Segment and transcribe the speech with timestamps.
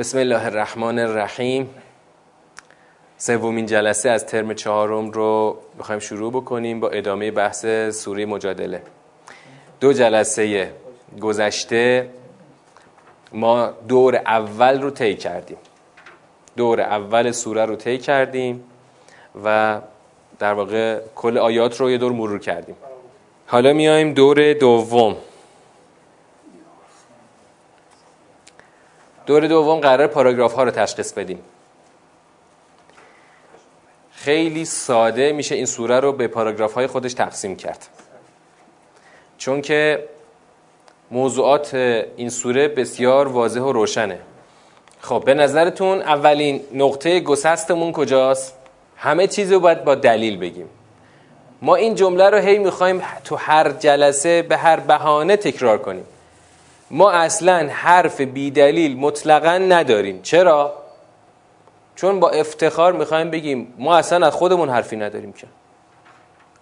[0.00, 1.70] بسم الله الرحمن الرحیم
[3.18, 8.82] سومین جلسه از ترم چهارم رو می‌خوایم شروع بکنیم با ادامه بحث سوره مجادله.
[9.80, 10.72] دو جلسه
[11.20, 12.10] گذشته
[13.32, 15.56] ما دور اول رو طی کردیم.
[16.56, 18.64] دور اول سوره رو طی کردیم
[19.44, 19.80] و
[20.38, 22.76] در واقع کل آیات رو یه دور مرور کردیم.
[23.46, 25.16] حالا میایم دور دوم.
[29.30, 31.38] دور دوم قرار پاراگراف ها رو تشخیص بدیم.
[34.12, 37.86] خیلی ساده میشه این سوره رو به پاراگراف های خودش تقسیم کرد.
[39.38, 40.04] چون که
[41.10, 41.74] موضوعات
[42.16, 44.18] این سوره بسیار واضح و روشنه.
[45.00, 48.54] خب به نظرتون اولین نقطه گسستمون کجاست؟
[48.96, 50.68] همه چیز رو باید با دلیل بگیم.
[51.62, 56.04] ما این جمله رو هی می‌خوایم تو هر جلسه به هر بهانه تکرار کنیم.
[56.90, 60.22] ما اصلا حرف بیدلیل مطلقا نداریم.
[60.22, 60.72] چرا؟
[61.94, 65.46] چون با افتخار می‌خوایم بگیم ما اصلا از خودمون حرفی نداریم که.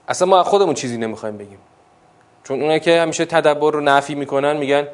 [0.08, 1.58] اصلا ما از خودمون چیزی نمی‌خوایم بگیم.
[2.44, 4.88] چون اونایی که همیشه تدبر رو نفی می‌کنن میگن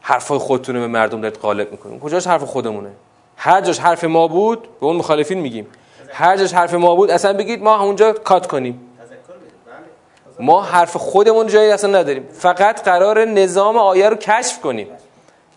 [0.00, 2.90] حرفای خودتون به مردم دارید غالب می‌کنیم کجاش حرف خودمونه؟
[3.36, 5.66] هر جاش حرف ما بود به اون مخالفین میگیم.
[6.12, 8.80] هر جاش حرف ما بود اصلا بگید ما اونجا کات کنیم.
[10.38, 12.28] ما حرف خودمون جایی اصلا نداریم.
[12.32, 14.88] فقط قرار نظام آیه رو کشف کنیم.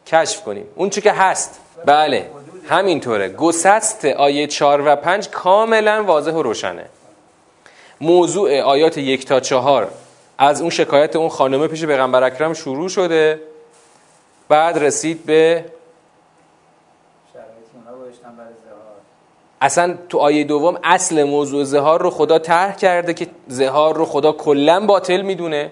[0.07, 0.65] کشف کنیم.
[0.75, 1.59] اون چی که هست.
[1.85, 2.29] بله.
[2.69, 3.29] همینطوره.
[3.29, 6.85] گسست آیه 4 و 5 کاملا واضح و روشنه.
[8.01, 9.91] موضوع آیات یک تا چهار
[10.37, 13.39] از اون شکایت اون خانمه پیش پیغمبر اکرم شروع شده.
[14.49, 15.65] بعد رسید به
[19.61, 24.31] اصلا تو آیه دوم اصل موضوع زهار رو خدا طرح کرده که زهار رو خدا
[24.31, 25.71] کلا باطل می‌دونه.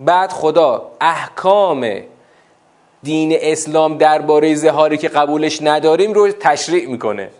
[0.00, 1.90] بعد خدا احکام
[3.02, 7.30] دین اسلام درباره زهاری که قبولش نداریم رو تشریع می‌کنه.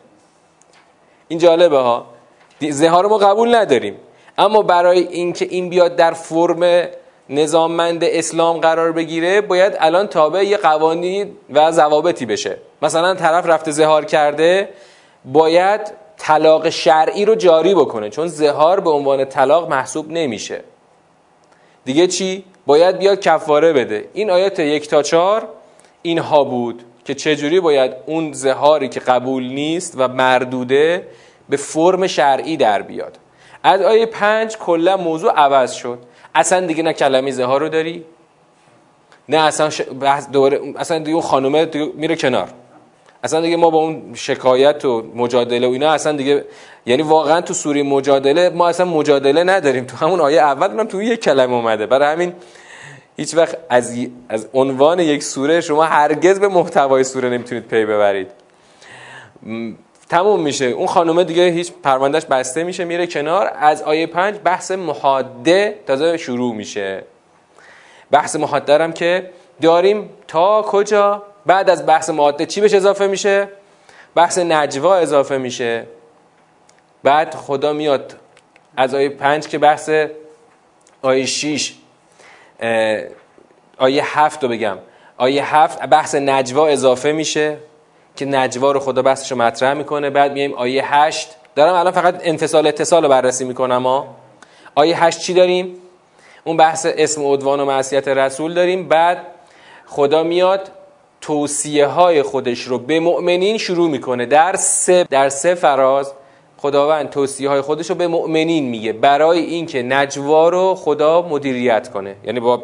[1.28, 2.06] این جالبه ها.
[2.60, 3.96] زهار ما قبول نداریم.
[4.38, 6.88] اما برای اینکه این بیاد در فرم
[7.30, 12.56] نظاممند اسلام قرار بگیره باید الان تابع یه قوانین و ضوابطی بشه.
[12.82, 14.68] مثلا طرف رفته زهار کرده
[15.26, 15.80] باید
[16.16, 18.10] طلاق شرعی رو جاری بکنه.
[18.10, 20.60] چون زهار به عنوان طلاق محسوب نمیشه.
[21.84, 24.08] دیگه چی؟ باید بیاد کفاره بده.
[24.12, 25.48] این آیات یک تا چار
[26.02, 31.08] اینها بود که چجوری باید اون زهاری که قبول نیست و مردوده
[31.48, 33.18] به فرم شرعی در بیاد.
[33.62, 35.98] از آیه پنج کلا موضوع عوض شد.
[36.34, 38.04] اصلا دیگه نه کلمه زهار رو داری
[39.28, 39.82] نه اصلا ش...
[40.32, 40.60] دوره...
[40.76, 42.48] اصلا دیگه اون خانومه دیگه میره کنار.
[43.26, 46.44] اصلا دیگه ما با اون شکایت و مجادله و اینا اصلا دیگه
[46.86, 49.84] یعنی واقعا تو سوره مجادله ما اصلا مجادله نداریم.
[49.84, 51.86] تو همون آیه اول هم تو یک کلمه اومده.
[51.86, 52.32] برای همین
[53.16, 53.96] هیچ وقت از,
[54.28, 58.28] از عنوان یک سوره شما هرگز به محتوای سوره نمی‌تونید پی ببرید.
[60.08, 60.64] تموم میشه.
[60.64, 63.52] اون خانومه دیگه هیچ پروندهش بسته میشه میره کنار.
[63.58, 67.04] از آیه پنج بحث محاده تازه شروع میشه.
[68.10, 69.30] بحث محاده هم که
[69.62, 70.10] داریم.
[70.28, 73.48] تا کجا؟ بعد از بحث محاده چی بهش اضافه میشه؟
[74.14, 75.86] بحث نجوا اضافه میشه.
[77.02, 78.16] بعد خدا میاد
[78.76, 79.90] از آیه پنج که بحث
[81.02, 81.74] آیه شیش
[83.78, 84.78] آیه هفت رو بگم.
[85.16, 87.56] آیه هفت بحث نجوا اضافه میشه
[88.16, 90.10] که نجوا رو خدا بحثش رو مطرح می‌کنه.
[90.10, 91.28] بعد میایم آیه هشت.
[91.54, 94.16] دارم الان فقط انفصال اتصال رو بررسی می‌کنم ها.
[94.74, 95.76] آیه هشت چی داریم؟
[96.44, 98.88] اون بحث اسم عدوان و معصیت رسول داریم.
[98.88, 99.18] بعد
[99.86, 100.70] خدا میاد
[101.26, 104.26] توصیه های خودش رو به مؤمنین شروع می‌کنه.
[104.26, 106.12] در سه در سه فراز
[106.56, 108.92] خداوند توصیه های خودش رو به مؤمنین میگه.
[108.92, 112.16] برای اینکه نجوا رو خدا مدیریت کنه.
[112.24, 112.62] یعنی با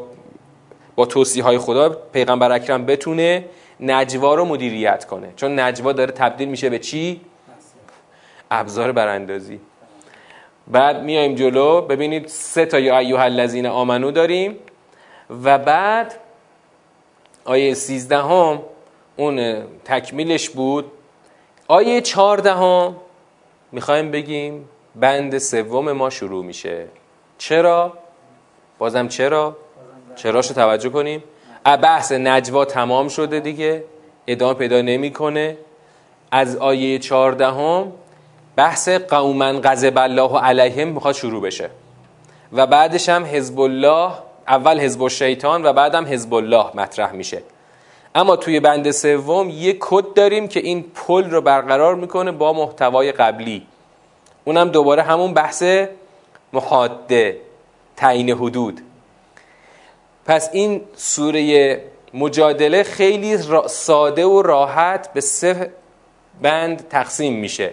[0.97, 3.45] با توصیه های خدا پیغمبر اکرم بتونه
[3.81, 5.33] نجوا رو مدیریت کنه.
[5.37, 7.21] چون نجوا داره تبدیل میشه به چی?
[8.51, 9.61] ابزار براندازی.
[10.69, 11.81] بعد میایم جلو.
[11.81, 14.57] ببینید سه تا یا ایها الذین آمنو داریم.
[15.45, 16.15] و بعد
[17.45, 18.63] آیه 13 هم
[19.17, 20.93] اون تکمیلش بود.
[21.69, 22.97] آیه 14 هم
[23.73, 26.87] می‌خوایم بگیم بند سوم ما شروع میشه.
[27.39, 27.93] چرا؟
[28.79, 29.57] بازم چرا؟
[30.17, 31.25] چراشو توجه کنیم.
[31.65, 33.85] بحث نجوا تمام شده دیگه.
[34.27, 35.57] ادامه پیدا نمی‌کنه.
[36.31, 37.93] از آیه 14 هم
[38.57, 41.71] بحث قوما غضب الله علیهم می‌خواد شروع بشه.
[42.53, 44.13] و بعدش هم حزب الله
[44.49, 47.43] اول حزب الشیطان و بعدم حزب الله مطرح میشه.
[48.15, 53.13] اما توی بند سوم یه کد داریم که این پل رو برقرار می‌کنه با محتوای
[53.13, 53.67] قبلی.
[54.45, 55.65] اونم دوباره همون بحث
[56.53, 57.41] محاده
[57.97, 58.81] تعیین حدود.
[60.27, 61.83] پس این سوره
[62.15, 65.73] مجادله خیلی ساده و راحت به سه
[66.43, 67.73] بند تقسیم میشه.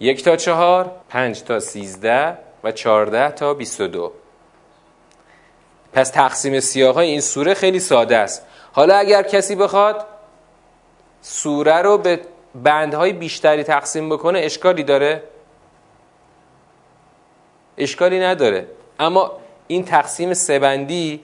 [0.00, 4.12] یک تا چهار پنج تا سیزده و چهارده تا بیست و دو.
[5.96, 8.46] پس تقسیم سیاهای این سوره خیلی ساده است.
[8.72, 10.04] حالا اگر کسی بخواد
[11.20, 12.20] سوره رو به
[12.54, 15.22] بندهای بیشتری تقسیم بکنه اشکالی داره؟
[17.78, 18.66] اشکالی نداره.
[19.00, 19.32] اما
[19.66, 21.20] این تقسیم سبندی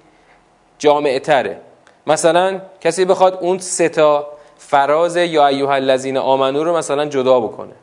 [0.78, 1.60] جامعه تره.
[2.06, 4.28] مثلا کسی بخواد اون سه تا
[4.58, 7.74] فراز یا ایوها الذین آمنو رو مثلا جدا بکنه.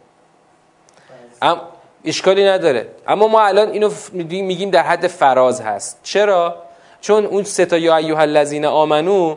[1.42, 1.62] ام
[2.06, 2.90] اشکالی نداره.
[3.08, 6.00] اما ما الان اینو میگیم در حد فراز هست.
[6.04, 6.69] چرا؟
[7.02, 9.36] چون اون سه تا یا ایوها الذین آمنو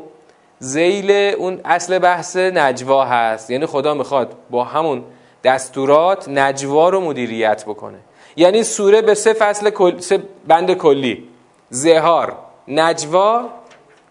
[0.58, 3.50] زیل اون اصل بحث نجوا هست.
[3.50, 5.04] یعنی خدا می‌خواد با همون
[5.44, 7.98] دستورات نجوا رو مدیریت بکنه.
[8.36, 9.98] یعنی سوره به سه فصل کل...
[9.98, 11.28] سه بند کلی.
[11.70, 12.36] زهار
[12.68, 13.48] نجوا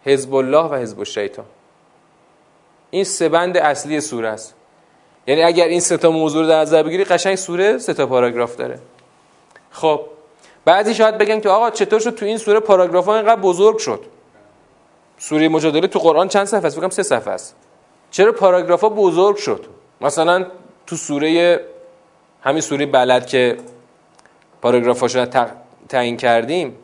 [0.05, 1.45] حزب الله و حزب الشیطان.
[2.89, 4.55] این سه بند اصلی سوره است.
[5.27, 8.55] یعنی اگر این سه تا موضوع رو در نظر بگیری قشنگ سوره سه تا پاراگراف
[8.55, 8.79] داره.
[9.71, 10.01] خب
[10.65, 14.05] بعضی شاید بگن که آقا چطور شد تو این سوره پاراگراف ها اینقدر بزرگ شد؟
[15.17, 17.55] سوره مجادله تو قرآن چند صفحه است؟ بگم سه صفحه است.
[18.11, 19.65] چرا پاراگراف ها بزرگ شد؟
[20.01, 20.45] مثلا
[20.87, 21.59] تو سوره
[22.41, 23.57] همین سوره بلد که
[24.61, 25.25] پاراگراف رو
[25.89, 26.77] تعیین کردیم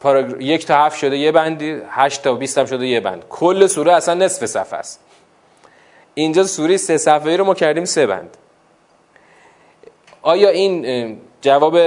[0.00, 3.24] پاراگراف یک تا هفت شده یه بندی هشت تا بیست هم شده یه بند.
[3.30, 5.00] کل سوره اصلا نصف صفحه است.
[6.14, 8.36] اینجا سوره سه صفحه رو ما کردیم سه بند.
[10.22, 11.78] آیا این جواب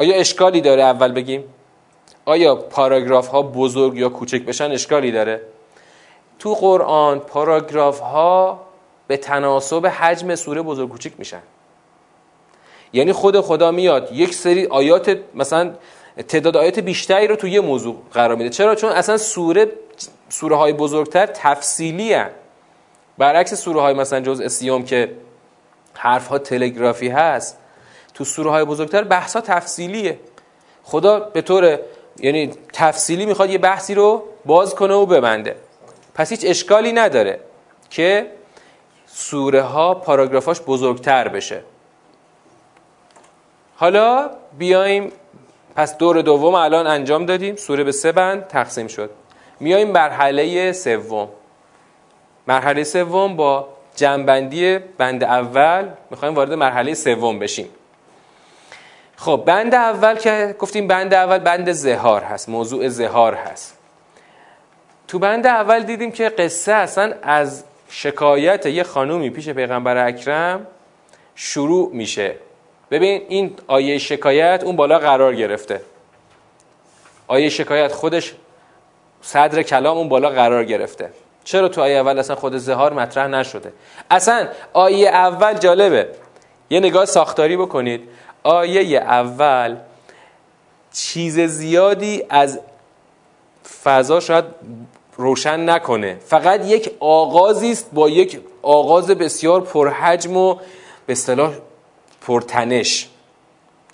[0.00, 1.44] آیا اشکالی داره اول بگیم؟
[2.24, 5.40] آیا پاراگراف ها بزرگ یا کوچک بشن؟ اشکالی داره.
[6.38, 8.60] تو قرآن پاراگراف ها
[9.06, 11.42] به تناسب حجم سوره بزرگ کوچک میشن.
[12.92, 15.74] یعنی خود خدا میاد یک سری آیات مثلا
[16.28, 18.50] تعداد آیات بیشتری رو تو یه موضوع قرار میده.
[18.50, 19.72] چرا؟ چون اصلا سوره
[20.28, 22.30] سوره های بزرگتر تفصیلی هن.
[23.18, 25.12] برعکس سوره های مثلا جز سیوم که
[25.94, 27.58] حرف ها تلگرافی هست
[28.20, 30.18] تو سوره های بزرگتر بحث ها تفصیلیه.
[30.82, 31.78] خدا به طور
[32.18, 35.56] یعنی تفصیلی می‌خواد یه بحثی رو باز کنه و ببنده.
[36.14, 37.40] پس هیچ اشکالی نداره
[37.90, 38.26] که
[39.06, 41.62] سوره ها پاراگرافاش بزرگتر بشه.
[43.76, 45.12] حالا بیایم
[45.76, 47.56] پس دور دوم الان انجام دادیم.
[47.56, 49.10] سوره به سه بند تقسیم شد.
[49.60, 51.28] میایم مرحله سوم.
[52.46, 55.88] مرحله سوم با جنبندی بند اول.
[56.10, 57.68] می‌خوایم وارد مرحله سوم بشیم.
[59.20, 63.78] خب بند اول که گفتیم بند اول بند زهار هست موضوع زهار هست.
[65.08, 70.66] تو بند اول دیدیم که قصه اصلا از شکایت یه خانومی پیش پیغمبر اکرم
[71.34, 72.34] شروع میشه.
[72.90, 75.80] ببین این آیه شکایت اون بالا قرار گرفته.
[77.26, 78.34] آیه شکایت خودش
[79.22, 81.10] صدر کلام اون بالا قرار گرفته.
[81.44, 83.72] چرا تو آیه اول اصلا خود زهار مطرح نشده؟
[84.10, 86.08] اصلا آیه اول جالبه.
[86.70, 88.08] یه نگاه ساختاری بکنید.
[88.42, 89.76] آیه اول
[90.92, 92.60] چیز زیادی از
[93.82, 94.44] فضا شاید
[95.16, 96.16] روشن نکنه.
[96.26, 100.54] فقط یک آغازی است با یک آغاز بسیار پرحجم و
[101.06, 101.54] به اصطلاح
[102.20, 103.08] پرتنش.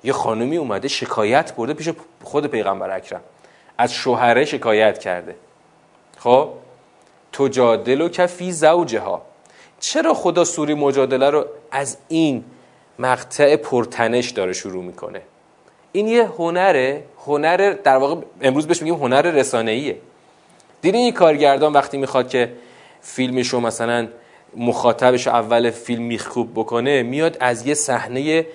[0.04, 1.88] یه خانمی اومده شکایت برده پیش
[2.24, 3.20] خود پیغمبر اکرم.
[3.78, 5.34] از شوهره شکایت کرده.
[6.18, 6.48] خب؟
[7.32, 9.22] تجادل و کفی زوجه ها
[9.80, 12.44] چرا خدا سوری مجادله رو از این
[12.98, 15.22] مقطع پرتنش داره شروع می‌کنه.
[15.92, 19.96] این یه هنره هنر در واقع امروز بهش میگیم هنر رسانه‌ایه.
[20.80, 22.52] دیدین این کارگردان وقتی می‌خواد که
[23.00, 24.08] فیلمش رو مثلا
[24.56, 28.46] مخاطبش اول فیلم میخکوب بکنه میاد از یه صحنه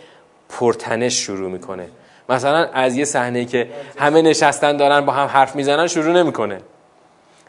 [0.50, 1.88] پرتنش شروع می‌کنه.
[2.30, 6.62] مثلا از یه صحنه که همه نشستن دارن با هم حرف می‌زنن شروع نمی‌کنه.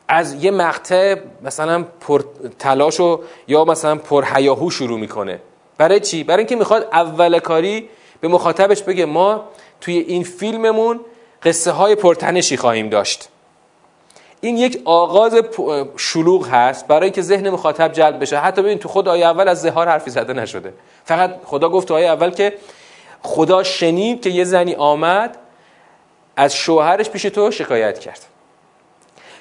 [0.08, 2.24] از یه مقطع مثلا پر
[2.58, 5.38] تلاش و یا مثلا پر حیاهو شروع می‌کنه.
[5.78, 7.88] برای چی؟ برای اینکه می‌خواد اول کاری
[8.20, 9.44] به مخاطبش بگه ما
[9.80, 11.00] توی این فیلممون
[11.42, 13.28] قصه های پرتنشی خواهیم داشت.
[14.40, 15.34] این یک آغاز
[15.96, 18.38] شلوغ هست برای اینکه ذهن مخاطب جلب بشه.
[18.38, 20.74] حتی ببین تو خود آیه اول از زهار حرفی زده نشده.
[21.04, 22.54] فقط خدا گفت تو آیه اول که
[23.22, 25.38] خدا شنید که یه زنی آمد
[26.36, 28.20] از شوهرش پیش تو شکایت کرد.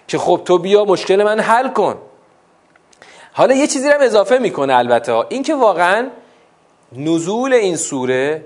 [0.08, 1.96] که خب تو بیا مشکل من حل کن.
[3.34, 5.14] حالا یه چیزی رو اضافه می‌کنه البته.
[5.30, 6.10] این که واقعا
[6.92, 8.44] نزول این سوره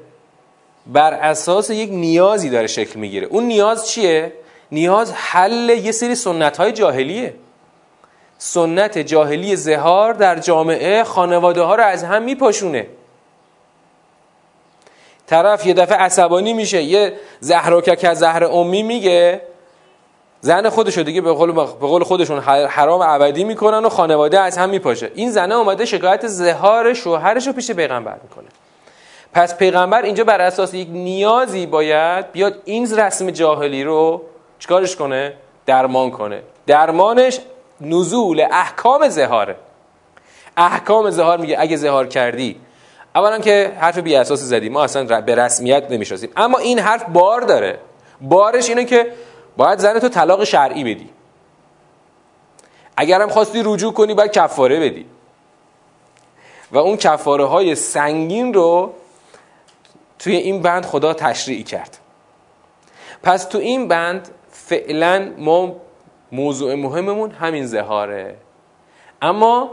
[0.87, 3.27] بر اساس یک نیازی داره شکل می‌گیره.
[3.27, 4.33] اون نیاز چیه؟
[4.71, 7.33] نیاز حل یه سری سنت های جاهلیه.
[8.37, 12.87] سنت جاهلی زهار در جامعه خانواده ها رو از هم میپاشونه.
[15.27, 19.41] طرف یه دفعه عصبانی میشه یه زهراکک از زهر امی میگه
[20.41, 22.39] زن خودشو دیگه به قول, به قول خودشون
[22.69, 25.11] حرام ابدی می‌کنن و خانواده از هم میپاشه.
[25.15, 28.47] این زنه اومده شکایت زهار شوهرش رو پیش پیغمبر می‌کنه.
[29.33, 34.21] پس پیغمبر اینجا بر اساس یک نیازی باید بیاد این رسم جاهلی رو
[34.59, 35.33] چیکارش کنه؟
[35.65, 36.41] درمان کنه.
[36.67, 37.39] درمانش
[37.81, 39.55] نزول احکام زهاره.
[40.57, 42.59] احکام زهار میگه اگه زهار کردی.
[43.15, 44.69] اولا که حرف بی اساس زدی.
[44.69, 46.29] ما اصلا به رسمیت نمی‌شناسیم.
[46.37, 47.79] اما این حرف بار داره.
[48.21, 49.11] بارش اینه که
[49.57, 51.09] باید زن تو طلاق شرعی بدی.
[52.97, 55.05] اگرم خواستی رجوع کنی باید کفاره بدی.
[56.71, 58.93] و اون کفاره های سنگین رو
[60.19, 61.97] توی این بند خدا تشریع کرد.
[63.23, 65.75] پس تو این بند فعلا ما
[66.31, 68.35] موضوع مهممون همین زهاره.
[69.21, 69.71] اما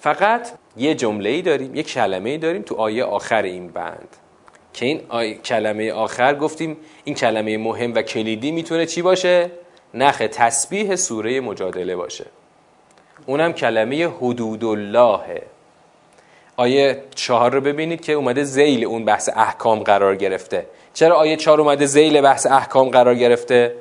[0.00, 4.16] فقط یه جمله ای داریم یک کلمه ای داریم تو آیه آخر این بند.
[4.74, 9.50] که این آیه کلمه آخر گفتیم این کلمه مهم و کلیدی می‌تونه چی باشه؟
[9.94, 12.26] نخ تسبیح سوره مجادله باشه.
[13.26, 15.42] اونم کلمه حدود الله
[16.56, 20.66] آیه چهار رو ببینید که اومده زیل اون بحث احکام قرار گرفته.
[20.94, 23.74] چرا آیه چهار اومده زیل بحث احکام قرار گرفته؟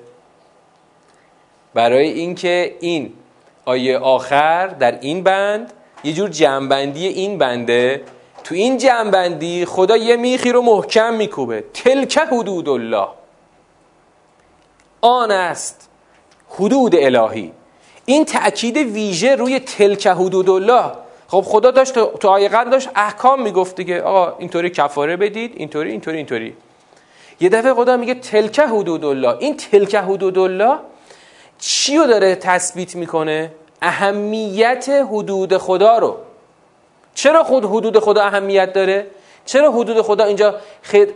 [1.73, 3.13] برای اینکه این
[3.65, 8.01] آیه آخر در این بند یه جور جنبندی این بنده
[8.49, 11.63] تو این جنبندی خدا یه میخی رو محکم میکوبه.
[11.73, 13.07] تلک حدود الله.
[15.01, 15.89] آن است
[16.49, 17.51] حدود الهی.
[18.05, 20.91] این تأکید ویژه روی تلک حدود الله.
[21.27, 24.01] خب خدا داشت تو آیه قبل داشت احکام می‌گفت دیگه.
[24.01, 26.53] آقا اینطوری کفاره بدید اینطوری اینطوری اینطوری.
[27.39, 29.37] یه دفعه خدا میگه تلک حدود الله.
[29.39, 30.77] این تلک حدود الله
[31.59, 33.51] چی رو داره تثبیت می‌کنه؟
[33.81, 36.17] اهمیت حدود خدا رو.
[37.19, 39.07] چرا خود حدود خدا اهمیت داره؟
[39.45, 40.55] چرا حدود خدا اینجا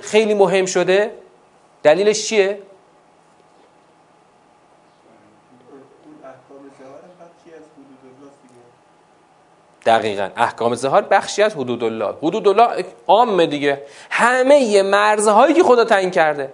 [0.01, 1.11] خیلی مهم شده؟
[1.83, 2.59] دلیلش چیه؟
[9.85, 10.29] دقیقا.
[10.37, 12.13] احکام زهار بخشی از حدود الله.
[12.21, 13.81] حدود الله عامه دیگه.
[14.09, 16.53] همه مرزهایی که خدا تعیین کرده.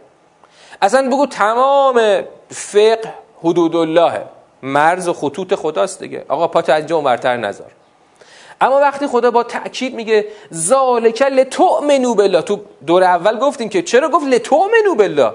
[0.82, 3.14] اصلا بگو تمام فقه
[3.44, 4.22] حدود الله
[4.64, 6.26] مرز و خطوط خداست دیگه.
[6.28, 7.72] آقا پات از جا ورتر نذار.
[8.62, 14.10] اما وقتی خدا با تأکید میگه ذالک لتؤمنوا بالله تو دور اول گفتیم که چرا
[14.10, 15.32] گفت لتؤمنوا بالله؟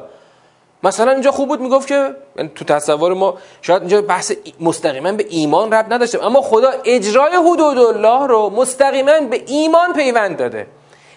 [0.83, 5.27] مثلا اینجا خوب بود می‌گفت که یعنی تو تصور ما شاید اینجا بحث مستقیما به
[5.29, 10.67] ایمان رب نداشته اما خدا اجرای حدود الله رو مستقیما به ایمان پیوند داده.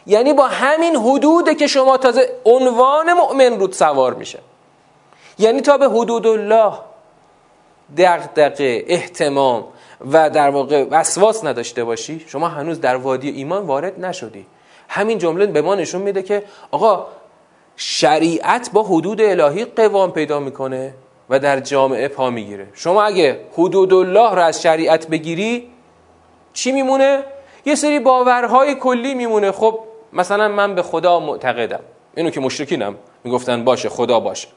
[0.05, 4.39] یعنی با همین حدوده که شما تازه عنوان مؤمن رود سوار میشه.
[5.39, 6.73] یعنی تا به حدود الله
[7.97, 9.63] دقدقه احتمام
[10.11, 14.45] و در واقع وسواس نداشته باشی شما هنوز در وادی ایمان وارد نشدی.
[14.89, 17.07] همین جمله به ما نشون میده که آقا
[17.75, 20.93] شریعت با حدود الهی قوام پیدا می‌کنه
[21.29, 22.67] و در جامعه پا می‌گیره.
[22.73, 25.69] شما اگه حدود الله رو از شریعت بگیری
[26.53, 27.23] چی میمونه؟
[27.65, 29.51] یه سری باورهای کلی میمونه.
[29.51, 29.79] خب
[30.13, 31.79] مثلا من به خدا معتقدم.
[32.15, 34.47] اینو که مشرکینم می‌گفتن باشه خدا باشه.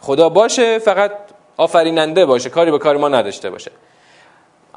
[0.00, 1.12] خدا باشه فقط
[1.56, 3.70] آفریننده باشه کاری به کار ما نداشته باشه.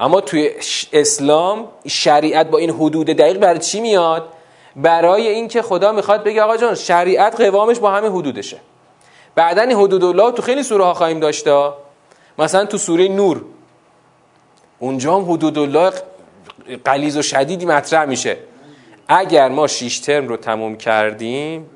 [0.02, 0.50] اما توی
[0.92, 4.28] اسلام شریعت با این حدود دقیق برای چی میاد؟
[4.76, 8.56] برای اینکه خدا می‌خواد بگه آقا جان شریعت قوامش با همه حدودشه.
[9.34, 11.70] بعدا این حدود الله تو خیلی سوره ها خواهیم داشته
[12.38, 13.44] مثلا تو سوره نور.
[14.78, 15.92] اونجا هم حدود الله
[16.84, 18.36] قلیز و شدیدی مطرح میشه.
[19.08, 21.70] اگر ما شیش ترم رو تموم کردیم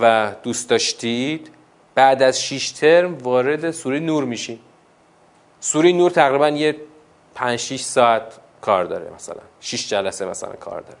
[0.00, 1.50] و دوست داشتید
[1.94, 4.60] بعد از شیش ترم وارد سوره نور میشیم.
[5.60, 6.76] سوره نور تقریبا یه
[7.38, 8.22] 5 6 ساعت
[8.60, 9.40] کار داره مثلا.
[9.60, 10.96] 6 جلسه مثلا کار داره.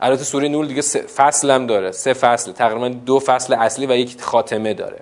[0.00, 1.92] البته سوره نور دیگه فصل هم داره.
[1.92, 2.52] سه فصل.
[2.52, 5.00] تقریبا دو فصل اصلی و یک خاتمه داره.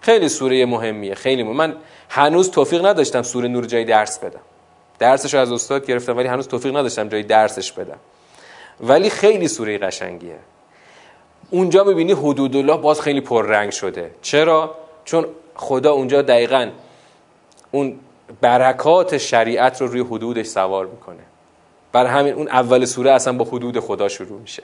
[0.00, 1.14] خیلی سوره مهمیه.
[1.14, 1.56] خیلی مهم.
[1.56, 1.76] من
[2.08, 4.40] هنوز توفیق نداشتم سوره نور جای درس بدم.
[4.98, 7.98] درسش رو از استاد گرفتم ولی هنوز توفیق نداشتم جای درسش بدم.
[8.80, 10.38] ولی خیلی سوره قشنگیه.
[11.50, 14.10] اونجا می‌بینی حدود الله باز خیلی پررنگ شده.
[14.22, 16.70] چرا؟ چون خدا اونجا دقیقا
[17.70, 18.00] اون
[18.40, 21.22] برکات شریعت رو روی حدودش سوار می‌کنه.
[21.92, 24.62] بر همین اون اول سوره اصلا با حدود خدا شروع میشه.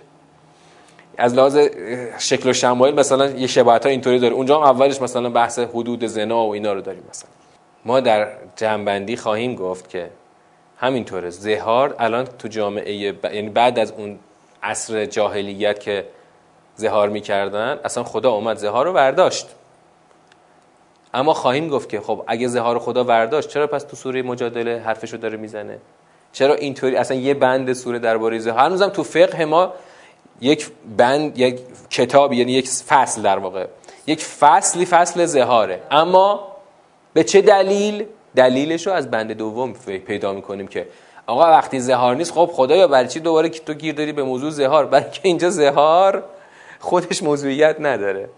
[1.19, 1.57] از لحاظ
[2.19, 4.35] شکل و شمایل مثلا یه شباهت اینطوری داره.
[4.35, 7.31] اونجا هم اولش مثلا بحث حدود زنا و اینا رو داریم مثلا.
[7.85, 10.11] ما در جنبندی خواهیم گفت که
[10.79, 11.31] همینطوره.
[11.31, 14.19] زهار الان تو جامعه یعنی بعد از اون
[14.63, 16.05] عصر جاهلیت که
[16.75, 19.49] زهار می‌کردن اصلا خدا اومد زهار رو برداشت.
[21.15, 25.17] اما خواهیم گفت که خب اگه زهار خدا برداشت چرا پس تو سوره مجادله حرفشو
[25.17, 25.79] داره می‌زنه؟
[26.33, 29.73] چرا اینطوری اصلا یه بند سوره درباره زهار هنوزم تو فقه ما
[30.41, 33.67] یک بند یک کتاب یعنی یک فصل در واقع
[34.07, 35.81] یک فصلی فصل زهاره.
[35.91, 36.57] اما
[37.13, 39.73] به چه دلیل؟ دلیلش رو از بند دوم
[40.07, 40.87] پیدا می‌کنیم که
[41.27, 44.51] آقا وقتی زهار نیست خب خدایا برای چی دوباره که تو گیر داری به موضوع
[44.51, 46.23] زهار؟ برای که اینجا زهار
[46.81, 48.29] خودش موضوعیت نداره.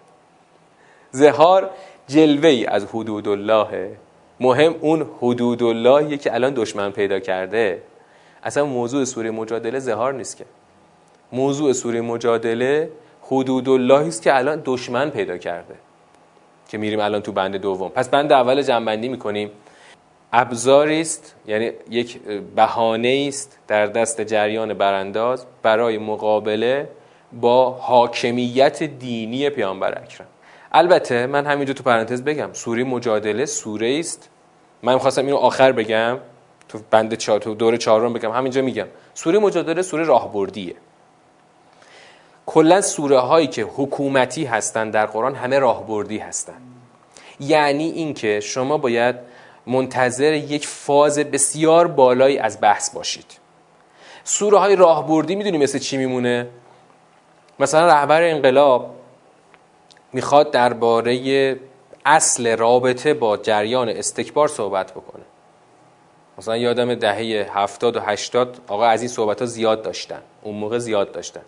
[1.10, 1.70] زهار
[2.08, 3.96] جلوه ای از حدود الله.
[4.40, 7.82] مهم اون حدود اللهیه که الان دشمن پیدا کرده.
[8.42, 10.44] اصلا موضوع سوره مجادله زهار نیست که.
[11.32, 12.90] موضوع سوره مجادله
[13.22, 15.74] حدود اللهی است که الان دشمن پیدا کرده.
[16.68, 17.88] که میریم الان تو بند دوم.
[17.88, 19.50] پس بند اول جنبندی می‌کنیم.
[20.32, 22.20] ابزاری است یعنی یک
[22.56, 26.88] بهانه است در دست جریان برانداز برای مقابله
[27.32, 30.26] با حاکمیت دینی پیامبر اکرم.
[30.72, 34.28] البته من همینجا تو پرانتز بگم سوره مجادله سوره است.
[34.82, 36.18] من خواستم اینو آخر بگم
[36.68, 38.86] تو بند چهار تو دور چهارم بگم همینجا میگم.
[39.14, 40.74] سوره مجادله سوره راهبردیه.
[42.46, 46.62] کلا سوره هایی که حکومتی هستن در قرآن همه راهبردی هستن.
[47.40, 49.16] یعنی اینکه شما باید
[49.66, 53.38] منتظر یک فاز بسیار بالایی از بحث باشید.
[54.24, 56.46] سوره های راهبردی می‌دونی مثل چی میمونه؟
[57.60, 58.94] مثلا رهبر انقلاب
[60.12, 61.56] می‌خواد درباره
[62.06, 65.22] اصل رابطه با جریان استکبار صحبت بکنه.
[66.38, 70.78] مثلا یادم دهه هفتاد و هشتاد آقا از این صحبت ها زیاد داشتن اون موقع
[70.78, 71.40] زیاد داشتن.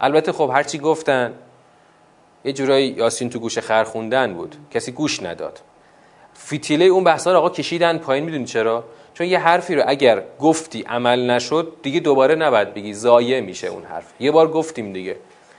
[0.00, 1.34] البته خب هرچی گفتن
[2.44, 5.60] یه جورایی یاسین تو گوش خر خوندن بود کسی گوش نداد.
[6.34, 10.82] فیتیله اون بحثا رو آقا کشیدن پایین می‌دونی چرا؟ چون یه حرفی رو اگر گفتی
[10.82, 14.12] عمل نشد دیگه دوباره نباید بگی ضایع میشه اون حرف.
[14.20, 15.16] یه بار گفتیم دیگه.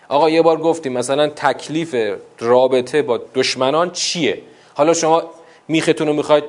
[0.09, 1.95] آقا یه بار گفتیم مثلا تکلیف
[2.39, 4.41] رابطه با دشمنان چیه؟
[4.73, 5.23] حالا شما
[5.67, 6.43] میختون رو می‌خواید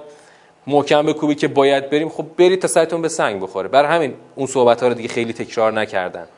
[0.67, 3.69] محکم بکوبی که باید بریم خب برید تا سرتون به سنگ بخوره.
[3.69, 6.29] بر همین اون صحبت ها رو دیگه خیلی تکرار نکردن.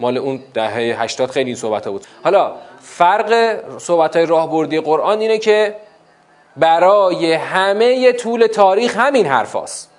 [0.00, 2.06] مال اون دهه 80 خیلی این صحبت ها بود.
[2.24, 5.76] حالا فرق صحبت های راهبردی قرآن اینه که
[6.56, 9.90] برای همه طول تاریخ همین حرف هست.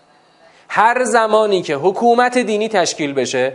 [0.70, 3.54] هر زمانی که حکومت دینی تشکیل بشه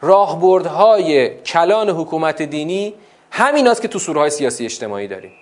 [0.00, 2.94] راهبردهای کلان حکومت دینی
[3.30, 5.32] همین است که تو سورهای سیاسی اجتماعی داریم.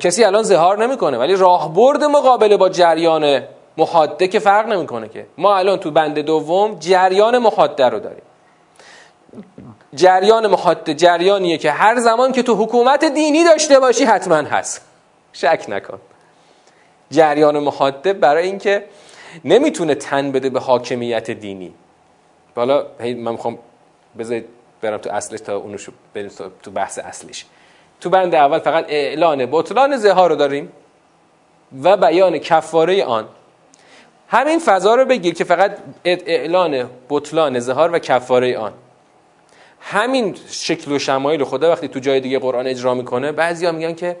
[0.00, 3.42] کسی الان زهار نمی‌کنه ولی راهبرد مقابله با جریان
[3.76, 5.26] محاده که فرق نمی‌کنه که.
[5.38, 8.22] ما الان تو بند دوم جریان محاده رو داریم.
[9.94, 14.80] جریان محاده جریانیه که هر زمان که تو حکومت دینی داشته باشی حتما هست.
[15.32, 15.98] شک نکن.
[17.10, 18.84] جریان محاده برای اینکه
[19.44, 21.74] نمی‌تونه تن بده به حاکمیت دینی.
[22.58, 23.58] حالا من می‌خوام
[24.18, 24.44] بذارید
[24.80, 26.30] برم تو اصلش تا اونو شو بریم
[26.62, 27.46] تو بحث اصلیش
[28.00, 30.72] تو بند اول فقط اعلان بطلان زهار رو داریم
[31.82, 33.28] و بیان کفاره آن.
[34.28, 38.72] همین فضا رو بگیر که فقط اعلان بطلان زهار و کفاره آن.
[39.80, 44.16] همین شکل و شمایل خدا وقتی تو جای دیگه قرآن اجرا می‌کنه بعضیا میگن که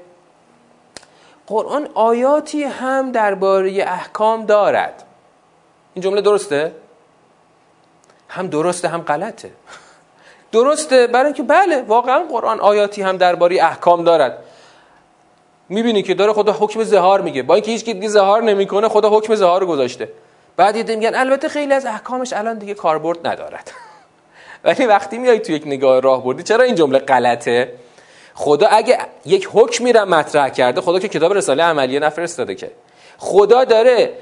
[1.46, 5.04] قرآن آیاتی هم درباره احکام دارد.
[5.94, 6.72] این جمله درسته؟
[8.28, 9.50] هم درسته هم غلطه.
[10.52, 14.38] درسته برای اینکه بله واقعا قرآن آیاتی هم درباره احکام دارد.
[15.68, 17.42] می‌بینی که داره خدا حکم زهار میگه.
[17.42, 20.08] با اینکه هیچ دیگه زهار نمی‌کنه خدا حکم زهار گذاشته.
[20.56, 23.70] بعد یه میگن البته خیلی از احکامش الان دیگه کاربرد ندارد.
[24.64, 27.72] ولی وقتی میای تو یک نگاه راه بردی چرا این جمله غلطه؟
[28.34, 32.70] خدا اگه یک حکم میرم مطرح کرده خدا که کتاب رساله عملیه نفرستاده که.
[33.18, 34.12] خدا داره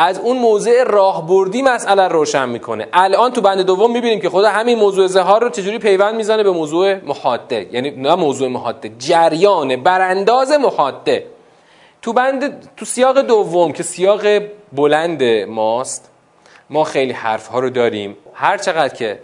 [0.00, 2.88] از اون موضع راهبردی مسئله روشن می‌کنه.
[2.92, 6.50] الان تو بند دوم می‌بینیم که خدا همین موضوع زهار رو چجوری پیوند می‌زنه به
[6.50, 7.68] موضوع محاده.
[7.72, 11.26] یعنی نه موضوع محاده جریان برانداز محاده.
[12.02, 14.22] تو بند تو سیاق دوم که سیاق
[14.72, 16.10] بلند ماست
[16.70, 18.16] ما خیلی حرف ها رو داریم.
[18.34, 19.20] هر چقدر که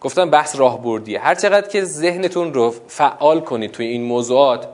[0.00, 4.68] گفتم بحث راهبردیه هر چقدر که ذهنتون رو فعال کنید توی این موضوعات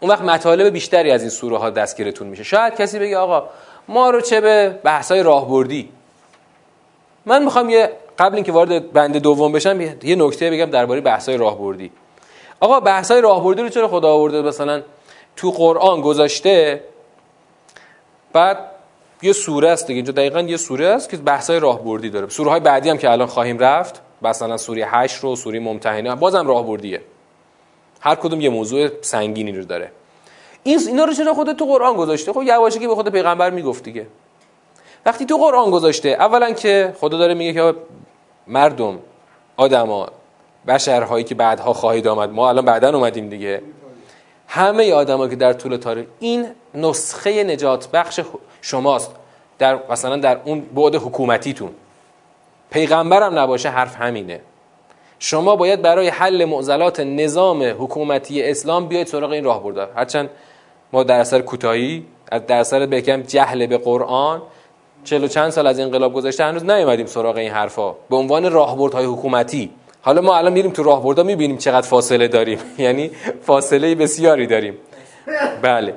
[0.00, 2.42] اون وقت مطالب بیشتری از این سوره ها دستگیرتون میشه.
[2.42, 3.48] شاید کسی بگه آقا
[3.88, 5.88] ما رو چه به بحثای راهبردی.
[7.26, 11.90] من می‌خوام یه قبل اینکه وارد بند دوم بشم یه نکته بگم درباره بحثای راهبردی.
[12.60, 14.82] آقا بحثای راهبردی رو چرا خدا آورده؟ مثلا
[15.36, 16.84] تو قرآن گذاشته
[18.32, 18.58] بعد
[19.22, 22.28] یه سوره است دیگه اینجا دقیقا یه سوره است که بحثای راهبردی داره.
[22.28, 26.46] سوره های بعدی هم که الان خواهیم رفت مثلا سوره 8 رو سوره ممتحنه بازم
[26.46, 27.00] راهبردیه.
[28.00, 29.90] هر کدوم یه موضوع سنگینی رو داره.
[30.64, 34.06] این اینا رو چرا خودت تو قرآن گذاشته؟ خب یواشکی به خود پیغمبر می‌گفت دیگه.
[35.06, 37.74] وقتی تو قرآن گذاشته اولا که خدا داره میگه که
[38.46, 38.98] مردم
[39.56, 40.08] آدما
[40.66, 43.62] بشرهایی که بعدها خواهید آمد ما الان بعدا اومدیم دیگه.
[44.48, 48.20] همه آدما که در طول تاریخ این نسخه نجات بخش
[48.60, 49.10] شماست.
[49.58, 51.70] در مثلا در اون بعد حکومتیتون.
[52.70, 54.40] پیغمبرم نباشه حرف همینه.
[55.18, 60.30] شما باید برای حل معضلات نظام حکومتی اسلام بیاید سراغ این راه برده هرچند
[60.94, 62.04] ما در اثر کوتاهی
[62.46, 64.42] در اثر بگم جهل به قرآن
[65.04, 67.92] چلو چند سال از انقلاب گذشته هنوز نیومدیم سراغ این حرفا.
[68.10, 69.70] به عنوان راهبردهای حکومتی.
[70.02, 72.58] حالا ما الان میریم تو راهبردها می‌بینیم چقدر فاصله داریم.
[72.78, 73.10] یعنی
[73.42, 74.78] فاصله بسیاری داریم.
[75.62, 75.94] بله.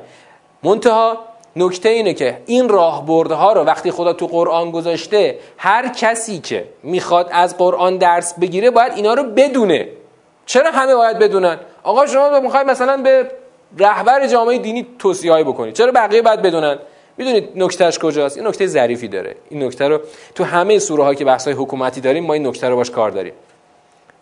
[0.63, 1.17] منتها
[1.55, 7.29] نکته اینه که این راهبردها رو وقتی خدا تو قرآن گذاشته هر کسی که می‌خواد
[7.31, 9.87] از قرآن درس بگیره باید اینا رو بدونه.
[10.45, 13.25] چرا همه باید بدونن؟ آقا شما می‌خوای مثلا به
[13.77, 15.73] رهبر جامعه دینی توصیه‌ای بکنید.
[15.73, 16.79] چرا بقیه باید بدونن؟
[17.17, 19.35] می‌دونید نکتهش کجاست؟ این نکته ظریفی داره.
[19.49, 20.01] این نکته رو
[20.35, 23.33] تو همه سوره که بحث های حکومتی داریم ما این نکته رو باش کار داریم.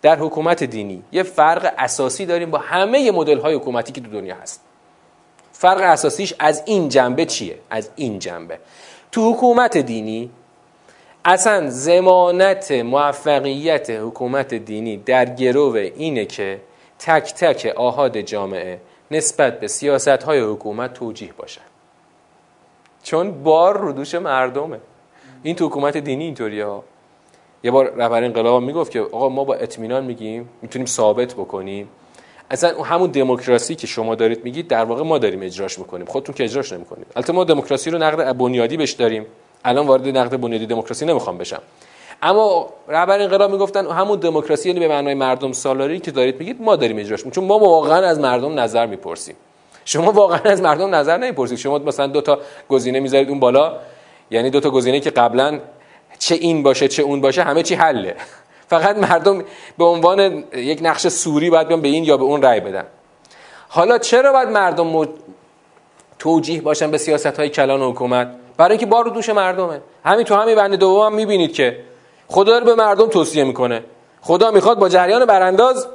[0.02, 4.34] در حکومت دینی یه فرق اساسی داریم با همه مدل های حکومتی که تو دنیا
[4.34, 4.60] هست.
[5.52, 8.58] فرق اساسیش از این جنبه چیه؟ از این جنبه.
[9.12, 10.30] تو حکومت دینی
[11.24, 16.60] اصلا زمانت موفقیت حکومت دینی در گرو اینه که
[16.98, 18.80] تک تک آهاد جامعه
[19.10, 21.60] نسبت به سیاست های حکومت توجیه باشن
[23.02, 24.80] چون بار رو دوش مردمه.
[25.42, 26.84] این تو حکومت دینی اینطوریه ها.
[27.62, 31.88] یه بار رهبر انقلاب می‌گفت که آقا ما با اطمینان میگیم می‌تونیم ثابت بکنیم.
[32.50, 36.06] اصلا همون دموکراسی که شما دارید میگید در واقع ما داریم اجراش می‌کنیم.
[36.06, 37.06] خودتون که اجراش نمی‌کنید.
[37.16, 39.26] البته ما دموکراسی رو نقد بنیادی بهش داریم.
[39.64, 41.62] الان وارد نقد بنیادی دموکراسی نمی‌خوام بشم.
[42.22, 46.76] اما رهبر انقلاب می‌گفتن همون دموکراسی یعنی به معنای مردم سالاری که دارید میگید ما
[46.76, 49.36] داریم اجراش چون ما واقعا از مردم نظر می‌پرسیم.
[49.84, 51.58] شما واقعا از مردم نظر نمی‌پرسید.
[51.58, 53.76] شما مثلا دو تا گزینه می‌ذارید اون بالا.
[54.30, 55.60] یعنی دو تا گزینه که قبلا
[56.18, 58.16] چه این باشه چه اون باشه همه چی حله.
[58.70, 59.44] فقط مردم
[59.78, 62.84] به عنوان یک نقش سوری باید بیان به این یا به اون رأی بدن.
[63.68, 65.08] حالا چرا باید مردم
[66.18, 69.80] توجیه باشن به سیاست های کلان و حکومت؟ برای اینکه بار رو دوش مردمه.
[70.04, 71.78] همین تو همین بند دوم هم می‌بینید که
[72.28, 73.84] خدا رو به مردم توصیه می‌کنه.
[74.20, 75.86] خدا می‌خواد با جریان برانداز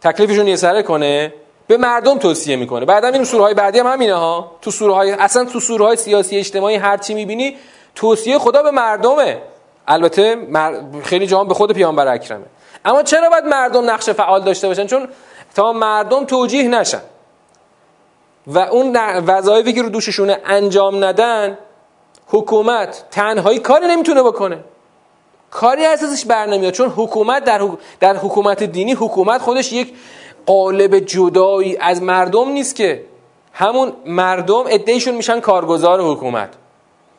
[0.00, 1.34] تکلیفشون یه سره کنه
[1.66, 2.84] به مردم توصیه می‌کنه.
[2.84, 4.50] بعدا این سوره های بعدی هم همینه ها.
[4.62, 7.56] تو سوره های اصلا تو سوره های سیاسی اجتماعی هر چی می‌بینی
[7.94, 9.42] توصیه خدا به مردمه.
[9.88, 10.36] البته
[11.04, 12.44] خیلی جوان به خود پیامبر اکرمه.
[12.84, 15.08] اما چرا باید مردم نقش فعال داشته باشن؟ چون
[15.54, 17.00] تا مردم توجیه نشن.
[18.46, 21.58] و اون وظایفی که رو دوششونه انجام ندن
[22.26, 24.58] حکومت تنهایی کاری نمی‌تونه بکنه.
[25.52, 27.68] کاری اساسش برنمیاد چون حکومت در,
[28.00, 29.92] در حکومت دینی حکومت خودش یک
[30.46, 33.04] قالب جدایی از مردم نیست که
[33.52, 36.48] همون مردم ادهشون میشن کارگزار حکومت.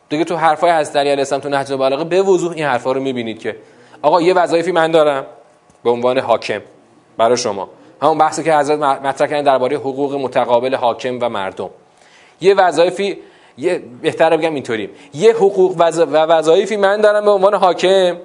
[0.10, 3.40] دیگه تو حرفای حضرت علی علیه تو نهج البلاغه به وضوح این حرفا رو می‌بینید
[3.40, 3.56] که
[4.02, 5.26] آقا یه وظایفی من دارم
[5.84, 6.62] به عنوان حاکم
[7.18, 7.70] برای شما.
[8.02, 11.70] همون بحثی که حضرت مطرح کردن درباره حقوق متقابل حاکم و مردم.
[12.42, 13.18] یه وظایفی
[13.58, 14.90] یه بهتره بگم اینطوری.
[15.14, 18.18] یه حقوق و وظایفی من دارم به عنوان حاکم.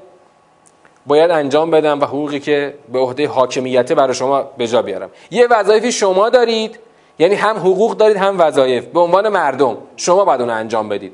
[1.06, 5.10] باید انجام بدم و حقوقی که به عهده حاکمیت برای شما به جا بیارم.
[5.30, 6.78] یه وظایفی شما دارید
[7.18, 9.76] یعنی هم حقوق دارید هم وظایف به عنوان مردم.
[9.96, 11.12] شما باید اون انجام بدید.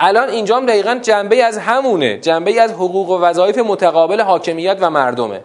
[0.00, 2.18] الان اینجا دقیقا جنبه از همونه.
[2.18, 5.40] جنبه از حقوق و وظایف متقابل حاکمیت و مردمه.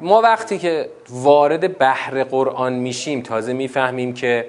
[0.00, 4.46] ما وقتی که وارد بحر قرآن میشیم تازه می‌فهمیم که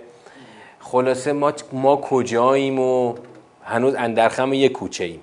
[0.81, 3.15] خلاصه ما, ما کجاییم و
[3.63, 5.19] هنوز اندرخم یک کوچه ایم.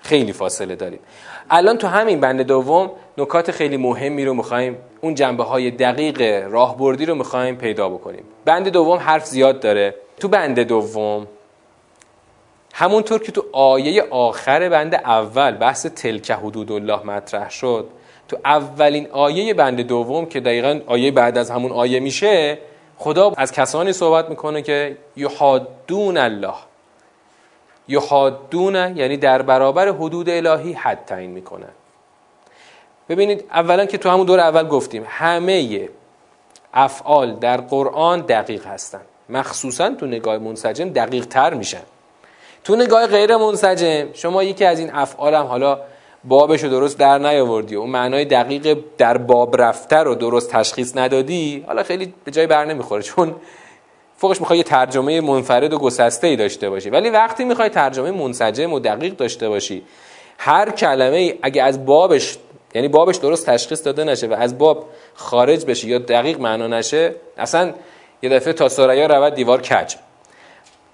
[0.00, 0.98] خیلی فاصله داریم.
[1.50, 6.20] الان تو همین بند دوم نکات خیلی مهمی رو می‌خوایم اون جنبه های دقیق
[6.50, 8.24] راهبردی رو می‌خوایم پیدا بکنیم.
[8.44, 9.94] بند دوم حرف زیاد داره.
[10.20, 11.26] تو بند دوم
[12.74, 17.88] همونطور که تو آیه آخر بند اول بحث تلک حدود الله مطرح شد
[18.28, 22.58] تو اولین آیه بند دوم که دقیقا آیه بعد از همون آیه میشه
[22.98, 26.54] خدا از کسانی صحبت می‌کنه که یحادون الله.
[27.88, 31.72] یحادون یعنی در برابر حدود الهی حد تعیین می‌کنن
[33.08, 35.88] ببینید اولا که تو همون دور اول گفتیم همه
[36.74, 39.00] افعال در قرآن دقیق هستن.
[39.28, 41.82] مخصوصا تو نگاه منسجم دقیق تر میشن.
[42.64, 45.80] تو نگاه غیر منسجم شما یکی از این افعال هم حالا
[46.28, 51.64] بابش رو درست در نیاوردی اون معنای دقیق در باب رفته رو درست تشخیص ندادی
[51.66, 53.34] حالا خیلی به جای بر نمی‌خوره چون
[54.16, 56.90] فوقش می‌خوای یه ترجمه منفرد و گسسته ای داشته باشی.
[56.90, 59.82] ولی وقتی می‌خوای ترجمه منسجم و دقیق داشته باشی
[60.38, 62.38] هر کلمه اگه از بابش
[62.74, 67.14] یعنی بابش درست تشخیص داده نشه و از باب خارج بشه یا دقیق معنا نشه
[67.38, 67.72] اصلا
[68.22, 69.94] یه دفعه تا سریا رود دیوار کج.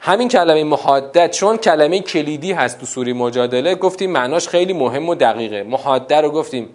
[0.04, 5.14] همین کلمه محادت چون کلمه کلیدی هست تو سوری مجادله گفتیم معناش خیلی مهم و
[5.14, 5.62] دقیقه.
[5.62, 6.68] محاده رو گفتیم.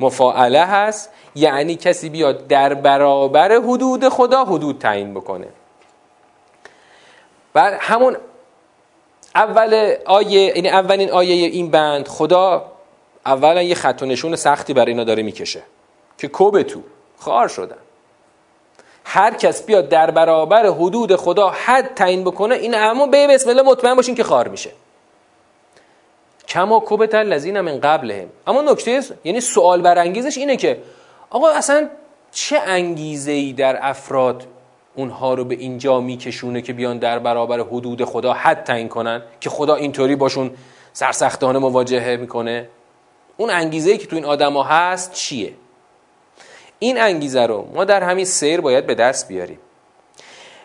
[0.00, 5.46] مفاعله هست یعنی کسی بیاد در برابر حدود خدا حدود تعیین بکنه.
[7.54, 8.16] و همون
[9.34, 12.72] اول آیه یعنی اولین آیه این بند خدا
[13.26, 15.62] اولا یه خط و نشون سختی برای اینا داره می‌کشه
[16.18, 16.82] که کوب تو
[17.18, 17.76] خار شدن.
[19.10, 23.62] هر کس بیاد در برابر حدود خدا حد تعیین بکنه این اما به بسم الله
[23.62, 24.70] مطمئن باشین که خار میشه.
[26.48, 28.28] کما کوبت الذین من قبلهم.
[28.46, 30.78] اما نکته یعنی سوال برانگیزش اینه که
[31.30, 31.88] آقا اصلا
[32.32, 34.44] چه انگیزه ای در افراد
[34.94, 39.50] اونها رو به اینجا میکشونه که بیان در برابر حدود خدا حد تعیین کنن؟ که
[39.50, 40.50] خدا اینطوری باشون
[40.92, 42.68] سرسختانه مواجهه می‌کنه؟
[43.36, 45.52] اون انگیزه ای که تو این آدما هست چیه؟
[46.78, 49.58] این انگیزه رو ما در همین سیر باید به دست بیاریم.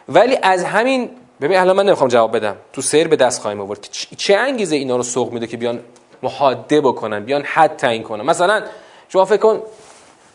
[0.09, 1.09] ولی از همین
[1.41, 2.55] ببین الان من نمی‌خوام جواب بدم.
[2.73, 3.87] تو سیر به دست خواهیم آورد.
[4.17, 5.79] چه انگیزه اینا رو سوق میده که بیان
[6.23, 8.63] محاده بکنن بیان حد تعیین کنن؟ مثلا
[9.09, 9.61] شما فکر کن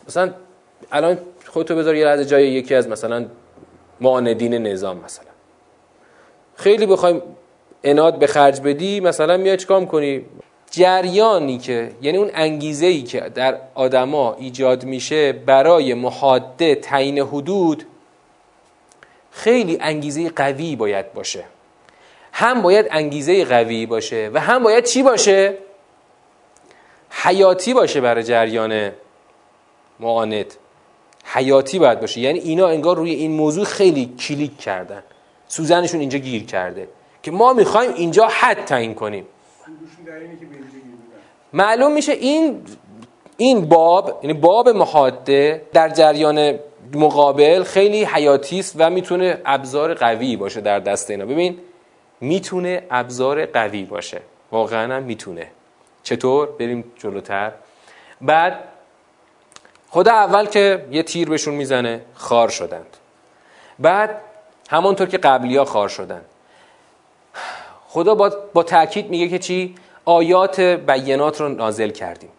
[0.07, 0.33] مثلا
[0.91, 3.25] الان خودتو بذار یه لحظه جای یکی از مثلا
[4.01, 5.25] معاندین نظام مثلا.
[6.55, 7.21] خیلی بخوایم
[7.83, 10.25] اناد به خرج بدی مثلا میای چیکار کنی؟
[10.71, 17.85] جریانی که یعنی اون انگیزه ای که در آدما ایجاد میشه برای محاده تعیین حدود
[19.31, 21.43] خیلی انگیزه قوی باید باشه.
[22.31, 25.57] هم باید انگیزه قوی باشه و هم باید چی باشه؟
[27.09, 28.91] حیاتی باشه برای جریان
[29.99, 30.53] معاند.
[31.23, 32.19] حیاتی باید باشه.
[32.19, 35.03] یعنی اینا انگار روی این موضوع خیلی کلیک کردن.
[35.47, 36.87] سوزنشون اینجا گیر کرده.
[37.23, 39.25] که ما می‌خوایم اینجا حد تعیین کنیم.
[41.53, 42.61] معلوم میشه این
[43.37, 46.59] این باب یعنی باب محاده در جریان
[46.93, 51.25] مقابل خیلی حیاتی است و می‌تونه ابزار قوی باشه در دست اینا.
[51.25, 51.57] ببین
[52.21, 54.21] می‌تونه ابزار قوی باشه.
[54.51, 55.47] واقعا هم می‌تونه.
[56.03, 57.51] چطور؟ بریم جلوتر.
[58.21, 58.63] بعد
[59.89, 62.97] خدا اول که یه تیر بهشون می‌زنه خار شدند.
[63.79, 64.21] بعد
[64.69, 66.25] همانطور که قبلی ها خار شدند.
[67.91, 69.75] خدا با, با تاکید میگه که چی؟
[70.05, 72.29] آیات بینات رو نازل کردیم.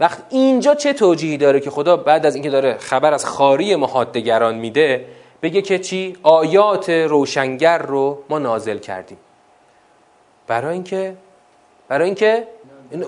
[0.00, 4.54] وقت اینجا چه توجیهی داره که خدا بعد از اینکه داره خبر از خاری محادگران
[4.54, 5.04] میده
[5.42, 9.18] بگه که چی؟ آیات روشنگر رو ما نازل کردیم.
[10.46, 11.16] برای اینکه
[11.88, 12.46] برای اینکه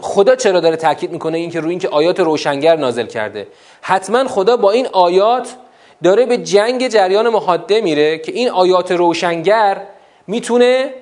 [0.00, 3.48] خدا چرا داره تاکید می‌کنه اینکه روی اینکه آیات روشنگر نازل کرده؟
[3.82, 5.56] حتما خدا با این آیات
[6.02, 9.82] داره به جنگ جریان محاده میره که این آیات روشنگر
[10.26, 10.94] می‌تونه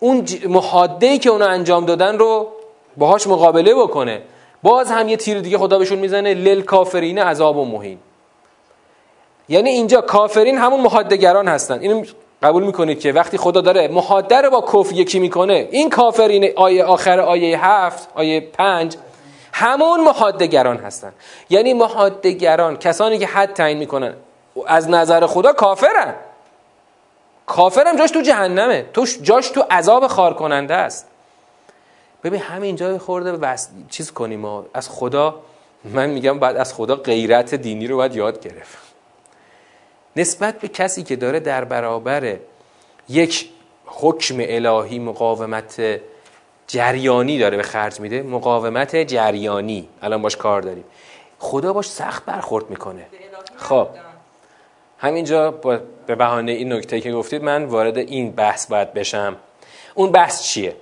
[0.00, 2.48] اون محاده ای که اونا انجام دادن رو
[2.96, 4.22] باهاش مقابله بکنه.
[4.62, 7.98] باز هم یه تیر دیگه خدا بهشون می‌زنه لل کافرین عذاب و مهین
[9.48, 11.80] یعنی اینجا کافرین همون محادگران هستن.
[11.80, 12.04] اینو
[12.42, 16.84] قبول می‌کنید که وقتی خدا داره محاده رو با کف یکی می‌کنه این کافرین آیه
[16.84, 18.96] آخر آیه هفت آیه پنج
[19.52, 21.12] همون محادگران هستن.
[21.50, 24.14] یعنی محادگران کسانی که حد تعیین می‌کنن
[24.66, 26.14] از نظر خدا کافرن.
[27.50, 28.86] کافرم جاش تو جهنمه.
[28.92, 31.06] تو جاش تو عذاب خار کننده است.
[32.24, 34.66] ببین همین جای خورده بس چیز کنیم ما.
[34.74, 35.40] از خدا
[35.84, 38.78] من میگم بعد از خدا غیرت دینی رو باید یاد گرفت.
[40.16, 42.36] نسبت به کسی که داره در برابر
[43.08, 43.50] یک
[43.86, 46.00] حکم الهی مقاومت
[46.66, 49.88] جریانی داره به خرج میده مقاومت جریانی.
[50.02, 50.84] الان باش کار داریم.
[51.38, 53.06] خدا باش سخت برخورد می‌کنه.
[53.56, 53.88] خب.
[55.00, 55.50] همینجا
[56.06, 59.36] به بهانه این نکته که گفتید من وارد این بحث باید بشم.
[59.94, 60.76] اون بحث چیه؟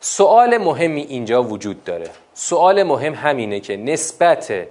[0.00, 2.10] سوال مهمی اینجا وجود داره.
[2.34, 4.66] سوال مهم همینه که نسبت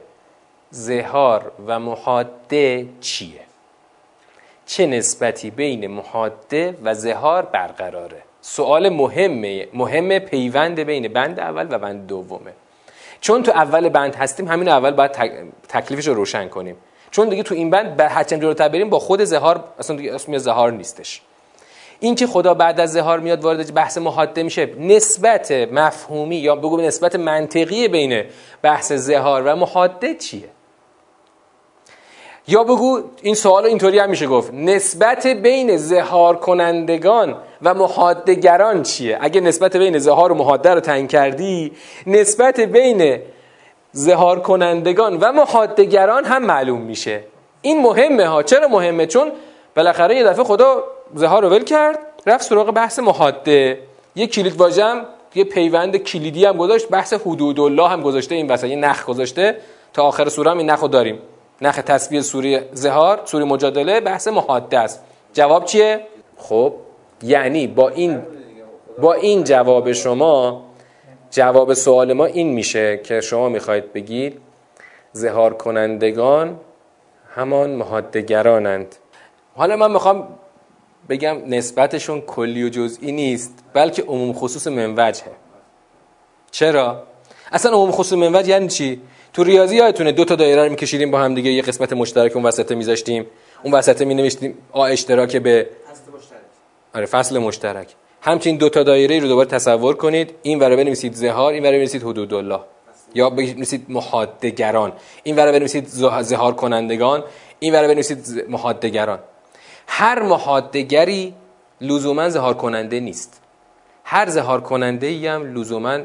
[0.70, 3.40] زهار و محاده چیه؟
[4.66, 11.80] چه نسبتی بین محاده و زهار برقراره؟ سوال مهمه مهم پیوند بین بند اول و
[11.80, 12.54] بند دومه.
[13.22, 15.12] چون تو اول بند هستیم همین اول باید
[15.70, 16.78] تکلیفش رو روشن کنیم.
[17.16, 20.72] چون دیگه تو این بند هرچند جلوتر بریم با خود زهار اصلا دیگه اسم زهار
[20.72, 21.22] نیستش.
[22.00, 26.82] این که خدا بعد از زهار میاد وارد بحث محاده میشه نسبت مفهومی یا بگو
[26.82, 28.24] نسبت منطقی بین
[28.62, 30.50] بحث زهار و محاده چیه؟
[32.48, 39.18] یا بگو این سوال اینطوری هم میشه گفت نسبت بین زهار کنندگان و محادگران چیه؟
[39.22, 41.72] اگه نسبت بین زهار و محاده رو تعیین کردی
[42.08, 43.20] نسبت بین
[43.96, 47.24] زهار کنندگان و محادگران هم معلوم میشه.
[47.62, 48.44] این مهمه ها.
[48.44, 49.32] چرا مهمه؟ چون
[49.76, 53.80] بالاخره یه دفعه خدا زهار رو ول کرد رفت سراغ بحث محاده.
[54.16, 55.06] یه کلید واژم
[55.36, 59.58] یه پیوند کلیدی هم گذاشت بحث حدود الله هم گذاشته این وسط یه نخ گذاشته.
[59.94, 61.20] تا آخر سوره هم این نخ داریم.
[61.62, 65.04] نخ تسبیح سوره زهار سوره مجادله بحث محاده است.
[65.34, 66.02] جواب چیه؟
[66.38, 66.74] خب
[67.24, 68.22] یعنی با این
[69.02, 70.64] با این جواب شما
[71.36, 74.38] جواب سوال ما این میشه که شما می‌خواید بگید
[75.12, 76.60] زهار کنندگان
[77.36, 78.96] همان محادگرانند
[79.56, 80.28] حالا من می‌خوام
[81.10, 85.24] بگم نسبتشون کلی و جزئی نیست بلکه عموم خصوص منوجه
[86.52, 87.04] چرا؟
[87.52, 89.02] اصلا عموم خصوص منوج یعنی چی؟
[89.34, 92.46] تو ریاضی یادتونه دو تا دایره رو میکشیدیم با هم دیگه یه قسمت مشترک اون
[92.46, 93.26] وسط میذاشتیم
[93.64, 95.70] اون وسط می نوشتیم آ اشتراک به
[96.94, 100.34] آره فصل مشترک همچین دو تا دایره رو دوباره تصور کنید.
[100.42, 102.60] این ور بنویسید زهار این ور بنویسید حدود الله.
[103.16, 104.94] یا بنویسید محادگران.
[105.24, 105.88] این ور بنویسید
[106.22, 107.24] زهار کنندگان.
[107.60, 109.20] این ور بنویسید محادگران.
[109.88, 111.34] هر محادگری
[111.82, 113.42] لزوما زهار کننده نیست.
[114.04, 116.00] هر زهار کننده ای هم لزوما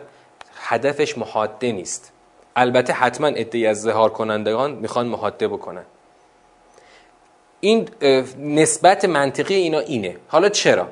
[0.54, 2.12] هدفش محاده نیست.
[2.56, 5.84] البته حتما ادعی از زهار کنندگان می‌خوان محاده بکنن.
[7.60, 7.88] این
[8.38, 10.16] نسبت منطقی اینا اینه.
[10.28, 10.88] حالا چرا؟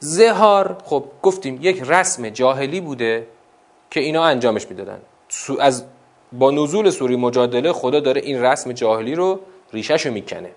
[0.00, 3.26] زهار خب گفتیم یک رسم جاهلی بوده
[3.90, 4.98] که اینا انجامش می‌دادن.
[5.60, 5.84] از
[6.32, 9.40] با نزول سوری مجادله خدا داره این رسم جاهلی رو
[9.72, 10.50] ریشش رو می‌کنه.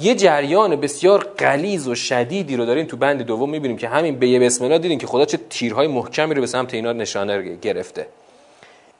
[0.00, 4.28] یه جریان بسیار قلیز و شدیدی رو داریم تو بند دوم می‌بینیم که همین به
[4.28, 8.06] یه بسم الله دیدیم که خدا چه تیرهای محکمی رو به سمت اینا نشانه گرفته.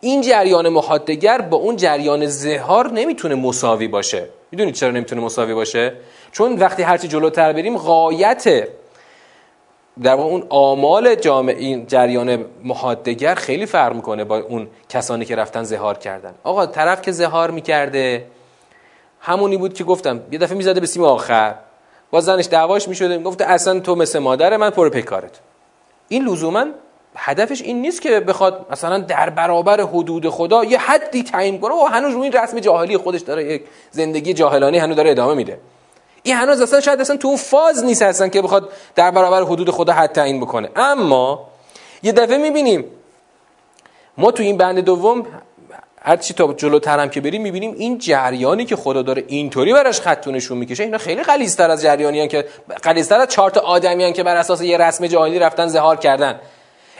[0.00, 4.28] این جریان محادگر با اون جریان زهار نمی‌تونه مساوی باشه.
[4.50, 5.92] می‌دونید چرا نمی‌تونه مساوی باشه؟
[6.32, 8.68] چون وقتی هرچی جلوتر بریم غایت
[10.02, 15.36] در واقع اون آمال جامعه این جریان محادگر خیلی فرق می‌کنه با اون کسانی که
[15.36, 16.34] رفتن زهار کردن.
[16.44, 18.26] آقا طرف که زهار می‌کرده
[19.20, 21.54] همونی بود که گفتم یه دفعه می‌زده به سیم آخر
[22.10, 25.40] با زنش دعواش می‌شده می‌گفته اصلا تو مثل مادر من پر پیکارت
[26.08, 26.66] این لزوما
[27.16, 31.74] هدفش این نیست که بخواد مثلا در برابر حدود خدا یه حدی تعیین کنه.
[31.74, 35.58] و هنوز روی این رسم جاهلی خودش داره یک زندگی جاهلانی هنوز داره ادامه میده.
[36.26, 39.92] این هنوز اصلا شاید اصلا تو فاز نیست اصلا که بخواد در برابر حدود خدا
[39.92, 40.68] حد تعیین بکنه.
[40.76, 41.48] اما
[42.02, 42.84] یه دفعه می‌بینیم
[44.18, 45.26] ما تو این بند دوم
[46.02, 50.00] هر چی تا جلوتر هم که بریم می‌بینیم این جریانی که خدا داره اینطوری براش
[50.00, 50.82] خطونشون می‌کشه.
[50.82, 52.44] اینا خیلی غلیظتر از جریانی که
[52.84, 56.40] غلیظتر از چهار تا آدمی که بر اساس یه رسم جاهلی رفتن زهار کردن.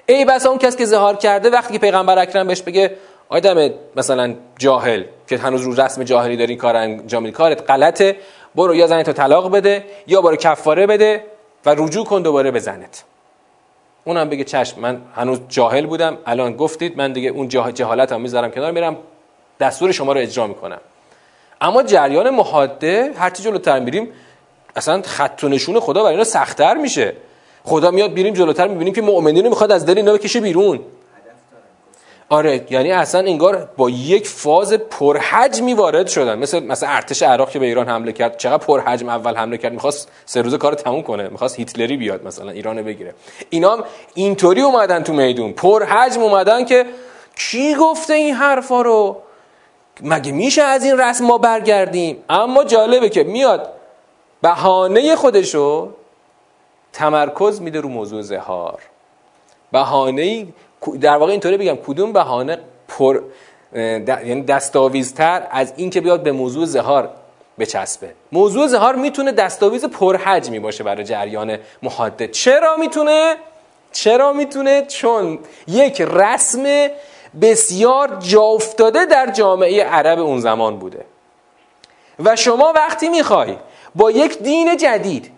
[0.07, 2.97] ای بس اون کس که زهار کرده وقتی که پیغمبر اکرم بهش بگه
[3.29, 8.17] آدم مثلا جاهل که هنوز رو رسم جاهلی داری کار انجام کارت غلطه.
[8.57, 11.25] برو یا زنتو طلاق بده یا برو کفاره بده
[11.67, 13.05] و رجوع کن دوباره به زنت.
[14.05, 18.51] اونم بگه چشم من هنوز جاهل بودم الان گفتید من دیگه اون جهالت هم می‌ذارم
[18.51, 18.97] کنار میرم
[19.61, 20.81] دستور شما رو اجرا می‌کنم.
[21.61, 24.09] اما جریان محاده هرچی جلوتر میریم
[24.77, 27.13] اصلا خط و نشون خدا برای اینا سختتر میشه.
[27.65, 30.81] خدا میاد بیریم جلوتر می‌بینیم که مؤمنین رو می‌خواد از دل اینا بکشه بیرون.
[32.29, 36.39] آره یعنی اصلا انگار با یک فاز پرحجمی وارد شدن.
[36.39, 38.37] مثل مثلا ارتش عراق که به ایران حمله کرد.
[38.37, 39.73] چقدر پرحجم اول حمله کرد.
[39.73, 41.29] می‌خواست سه روز کار تموم کنه.
[41.29, 43.15] می‌خواست هیتلری بیاد مثلا ایرانو بگیره.
[43.51, 43.79] اینا
[44.15, 45.53] اینطوری اومدن تو میدون.
[45.53, 46.87] پرحجم اومدن که
[47.37, 49.17] کی گفته این حرفا رو؟
[50.03, 53.73] مگه میشه از این رسم ما برگردیم؟ اما جالبه که میاد
[54.43, 55.91] بهانه خودشو
[56.93, 58.83] تمرکز میده رو موضوع زهار.
[59.73, 60.47] بهانه
[61.01, 63.23] در واقع اینطوری بگم کدوم بهانه پر
[63.73, 67.11] یعنی دستاویزتر از این که بیاد به موضوع زهار
[67.59, 73.37] بچسبه؟ موضوع زهار می‌تونه دستاویز پرحجمی باشه برای جریان محدد چرا می‌تونه؟
[73.93, 76.89] چرا می‌تونه؟ چون یک رسم
[77.41, 81.05] بسیار جا افتاده در جامعه عرب اون زمان بوده.
[82.25, 83.57] و شما وقتی می‌خوای
[83.95, 85.31] با یک دین جدید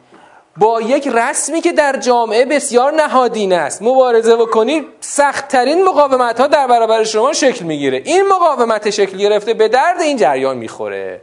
[0.59, 3.83] با یک رسمی که در جامعه بسیار نهادین است.
[3.83, 8.03] مبارزه بکنید سختترین مقاومت ها در برابر شما شکل می‌گیره.
[8.05, 11.21] این مقاومت شکل گرفته به درد این جریان می‌خوره.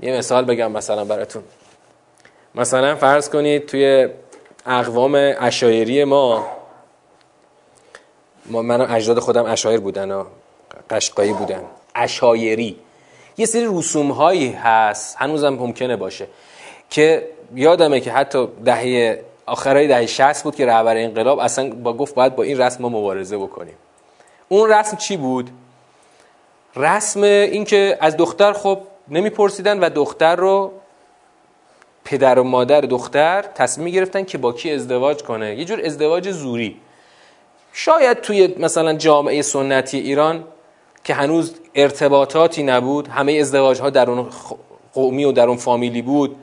[0.00, 1.42] یه مثال بگم مثلا براتون.
[2.54, 4.08] مثلا فرض کنید توی
[4.66, 6.46] اقوام اشایری ما
[8.46, 10.24] ما من اجداد خودم اشایر بودن و
[10.90, 11.62] قشقایی بودن.
[11.94, 12.78] اشایری
[13.36, 15.16] یه سری رسوم هایی هست.
[15.18, 16.26] هنوزم ممکنه باشه.
[16.90, 22.14] که یادمه که حتی دهه آخرای دهه 60 بود که رهبر انقلاب اصلا با گفت
[22.14, 23.74] باید با این رسم ما مبارزه بکنیم.
[24.48, 25.50] اون رسم چی بود؟
[26.76, 30.72] رسم اینکه از دختر خب نمیپرسیدن و دختر رو
[32.04, 35.56] پدر و مادر دختر تصمیم گرفتن که با کی ازدواج کنه.
[35.56, 36.80] یه جور ازدواج زوری.
[37.72, 40.44] شاید توی مثلا جامعه سنتی ایران
[41.04, 44.26] که هنوز ارتباطاتی نبود همه ازدواج ها در اون
[44.92, 46.36] قومی و در اون فامیلی بود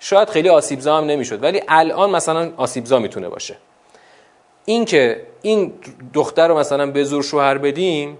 [0.00, 3.56] شاید خیلی آسیبزا هم نمی‌شد ولی الان مثلا آسیبزا می‌تونه باشه.
[4.64, 5.72] این که این
[6.14, 8.18] دختر رو مثلا به زور شوهر بدیم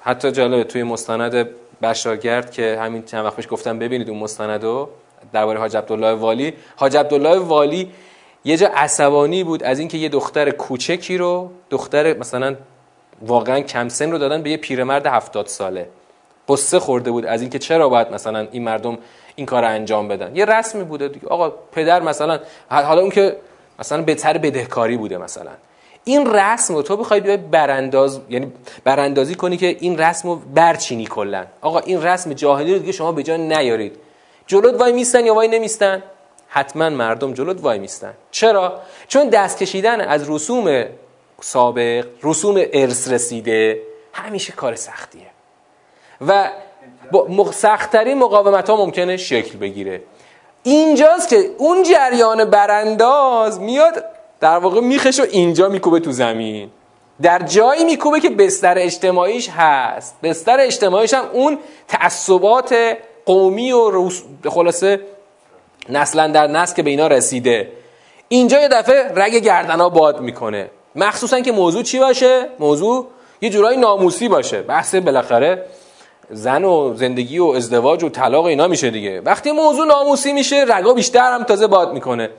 [0.00, 1.48] حتی جالبه توی مستند
[1.82, 4.88] بشارگرد که همین چند وقت پیش گفتم ببینید اون مستندو
[5.32, 6.54] درباره حاج عبدالله والی.
[6.76, 7.90] حاج عبدالله والی
[8.44, 12.56] یه جا عصبانی بود از اینکه یه دختر کوچکی رو دختر مثلا
[13.22, 15.88] واقعا کم سن رو دادن به یه پیرمرد هفتاد ساله.
[16.48, 18.98] قصه خورده بود از اینکه چرا باید مثلا این مردم
[19.36, 20.36] این کار انجام بدن.
[20.36, 21.26] یه رسمی بوده دیگه.
[21.28, 23.36] آقا پدر مثلا حالا اون که
[23.78, 25.50] مثلا بهتر بدهکاری بوده مثلا.
[26.04, 28.52] این رسم رو تو بخوای بیای برانداز یعنی
[28.84, 33.12] براندازی کنی که این رسم رو برچینی کلا آقا این رسم جاهلی رو دیگه شما
[33.12, 33.96] به جا نیارید.
[34.46, 36.02] جلوت وای میستن یا وای نمیستن؟
[36.48, 38.14] حتما مردم جلوت وای میستن.
[38.30, 40.84] چرا؟ چون دست کشیدن از رسوم
[41.40, 45.26] سابق رسوم ارث رسیده همیشه کار سختیه.
[46.26, 46.50] و
[47.52, 50.02] سختترین مقاومت ها ممکنه شکل بگیره.
[50.62, 54.04] اینجاست که اون جریان برانداز میاد
[54.40, 56.70] در واقع میخش و اینجا میکوبه تو زمین.
[57.22, 60.16] در جایی میکوبه که بستر اجتماعیش هست.
[60.22, 62.74] بستر اجتماعیش هم اون تعصبات
[63.26, 64.10] قومی و
[64.48, 65.00] خلاصه
[65.88, 67.72] نسلا در نسل که به اینا رسیده.
[68.28, 70.70] اینجا یه دفعه رگ گردنا باد می‌کنه.
[70.94, 73.06] مخصوصا که موضوع چی باشه؟ موضوع
[73.40, 74.62] یه جورایی ناموسی باشه.
[74.62, 75.64] بحث بالاخره
[76.32, 79.20] زن و زندگی و ازدواج و طلاق اینا میشه دیگه.
[79.20, 82.30] وقتی موضوع ناموسی میشه رگا بیشتر هم تازه باد می‌کنه.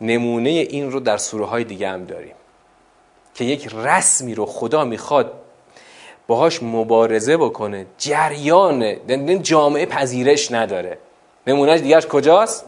[0.00, 2.34] نمونه این رو در سوره های دیگه هم داریم
[3.34, 5.32] که یک رسمی رو خدا می‌خواد
[6.26, 7.86] باهاش مبارزه بکنه.
[7.98, 10.98] جریان جامعه پذیرش نداره.
[11.46, 12.64] نمونهش دیگرش کجاست؟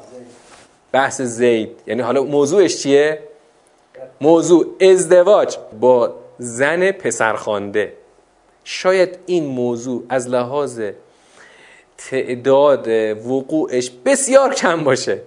[0.92, 1.70] بحث زید.
[1.86, 3.22] یعنی حالا موضوعش چیه؟
[4.20, 7.92] موضوع ازدواج با زن پسرخوانده.
[8.64, 10.80] شاید این موضوع از لحاظ
[11.98, 12.88] تعداد
[13.26, 15.20] وقوعش بسیار کم باشه.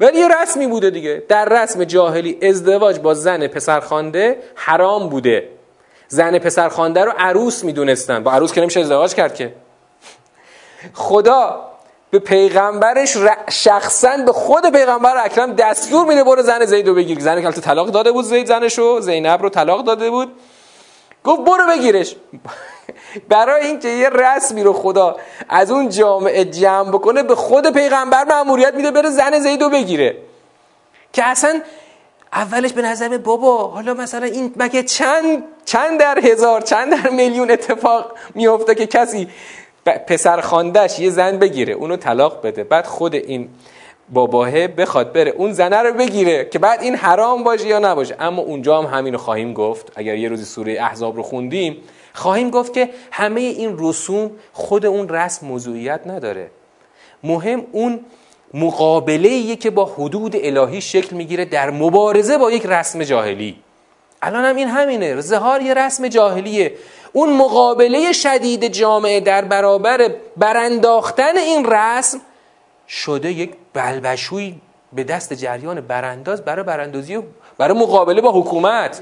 [0.00, 1.22] ولی یه رسمی بوده دیگه.
[1.28, 5.48] در رسم جاهلی ازدواج با زن پسرخوانده حرام بوده.
[6.08, 8.22] زن پسرخوانده رو عروس می‌دونستن.
[8.22, 9.54] با عروس که نمیشه ازدواج کرد که.
[10.94, 11.70] خدا
[12.10, 13.16] به پیغمبرش
[13.50, 17.20] شخصا به خود پیغمبر اکرم دستور میده برو زن زیدو بگیر.
[17.20, 20.32] زن که طلاق داده بود زید زنشو زینب رو طلاق داده بود.
[21.24, 22.16] گفت برو بگیرش.
[23.28, 25.16] برای اینکه یه رسمی رو خدا
[25.48, 30.16] از اون جامعه جمع بکنه به خود پیغمبر مأموریت میده بره زن زیدو بگیره.
[31.12, 31.60] که اصلا
[32.32, 37.50] اولش به نظر بابا حالا مثلا این مگه چند چند در هزار چند در میلیون
[37.50, 39.28] اتفاق میفته که کسی
[40.06, 42.64] پسر خاندش یه زن بگیره اونو طلاق بده.
[42.64, 43.48] بعد خود این
[44.12, 48.16] باباه بخواد بره اون زنه رو بگیره که بعد این حرام باشه یا نباشه.
[48.20, 49.92] اما اونجا هم همین رو خواهیم گفت.
[49.96, 51.76] اگر یه روزی سوره احزاب رو خوندیم
[52.14, 56.50] خواهیم گفت که همه این رسوم خود اون رسم موضوعیت نداره.
[57.24, 58.00] مهم اون
[58.54, 63.56] مقابله که با حدود الهی شکل می‌گیره در مبارزه با یک رسم جاهلی.
[64.22, 65.20] الان هم این همینه.
[65.20, 66.74] زهار یه رسم جاهلیه.
[67.12, 72.20] اون مقابله شدید جامعه در برابر برانداختن این رسم
[72.90, 74.54] شده یک بلبشوی
[74.92, 77.22] به دست جریان برانداز برای براندازی و
[77.58, 79.00] برای مقابله با حکومت.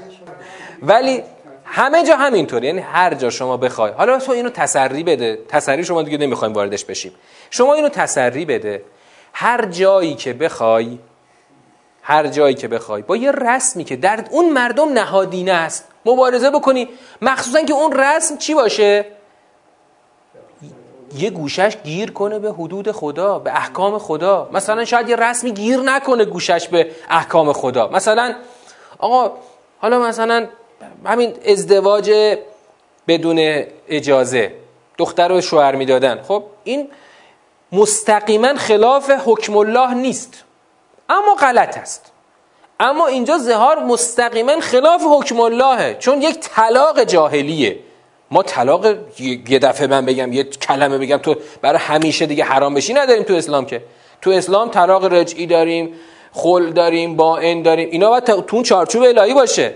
[0.81, 1.23] ولی
[1.65, 5.39] همه جا همینطور یعنی هر جا شما بخوای حالا تو اینو تسری بده.
[5.47, 7.11] تسری شما دیگه نمی‌خوایم واردش بشیم.
[7.49, 8.83] شما اینو تسری بده.
[9.33, 10.99] هر جایی که بخوای
[12.01, 13.01] هر جایی که بخوای.
[13.01, 15.87] با یه رسمی که در اون مردم نهادینه است.
[16.05, 16.89] مبارزه بکنی.
[17.21, 19.05] مخصوصا که اون رسم چی باشه؟
[21.17, 24.49] یه گوشش گیر کنه به حدود خدا به احکام خدا.
[24.53, 27.87] مثلا شاید یه رسمی گیر نکنه گوشش به احکام خدا.
[27.87, 28.35] مثلا
[28.99, 29.31] آقا
[29.81, 30.47] حالا مثلا
[31.05, 32.37] همین ازدواج
[33.07, 34.53] بدون اجازه
[34.97, 36.21] دختر رو شوهر می‌دادن.
[36.21, 36.89] خب این
[37.71, 40.43] مستقیما خلاف حکم الله نیست.
[41.09, 42.11] اما غلط است.
[42.79, 47.79] اما اینجا زهار مستقیما خلاف حکم اللهه چون یک طلاق جاهلیه.
[48.31, 48.85] ما طلاق
[49.49, 53.33] یه دفعه من بگم یه کلمه بگم تو برای همیشه دیگه حرام بشی نداریم تو
[53.33, 53.83] اسلام که.
[54.21, 55.93] تو اسلام طلاق رجعی داریم
[56.33, 57.89] خل داریم با این داریم.
[57.91, 59.73] اینا باید تو اون چارچوب الهی باشه.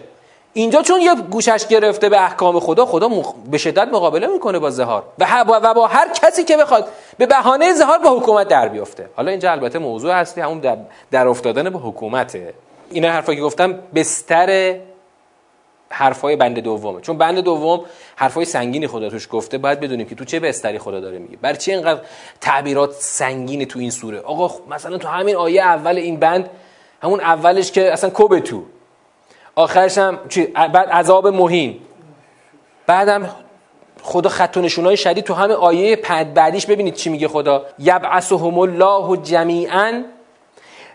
[0.54, 3.10] اینجا چون یه گوشش گرفته به احکام خدا خدا
[3.52, 5.04] به شدت مقابله می‌کنه با زهار.
[5.20, 5.26] و,
[5.64, 6.88] و با هر کسی که بخواد
[7.18, 9.10] به بهانه زهار با حکومت در بیفته.
[9.16, 10.78] حالا اینجا البته موضوع هستی همون در,
[11.12, 12.54] در افتادن به حکومته.
[12.92, 14.76] اینا حرفا که گفتم بستر
[15.94, 17.86] حرفای بند دومه چون بند دوم
[18.16, 21.38] حرفای سنگینی خدا توش گفته باید بدونیم که تو چه بستری خدا داره میگه.
[21.38, 22.02] برای چی اینقدر
[22.42, 26.50] تعبیرات سنگینی تو این سوره؟ آقا مثلا تو همین آیه اول این بند
[27.04, 28.64] همون اولش که اصلا کوبه تو.
[29.56, 30.20] آخرش هم
[30.56, 31.80] بعد عذاب مهین.
[32.88, 33.30] بعدم
[34.02, 37.66] خدا خط و شدید تو همه آیه پد بعدیش ببینید چی میگه خدا.
[37.80, 40.04] یبعثهم الله جمیعا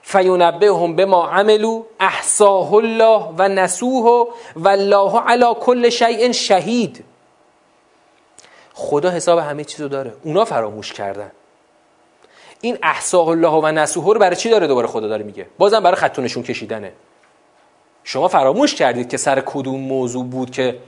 [0.09, 7.04] فینبههم بما عملو احصاه الله و نسوه و الله علی کل شیء شهید
[8.74, 10.12] خدا حساب همه چیزو داره.
[10.24, 11.30] اونا فراموش کردن.
[12.61, 15.96] این احصاه الله و نسوه رو برای چی داره دوباره خدا داره میگه؟ بازم برای
[15.96, 16.92] خطونشون کشیدنه.
[18.04, 20.78] شما فراموش کردید که سر کدوم موضوع بود که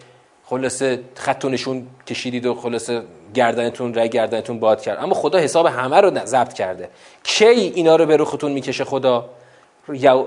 [0.45, 3.03] خلاصه خطونشون کشیدید و خلاصه
[3.35, 4.99] گردنتون رای گردنتون باد کرد.
[5.03, 6.89] اما خدا حساب همه رو ضبط کرده.
[7.23, 9.29] کی اینا رو به رختون می‌کشه خدا؟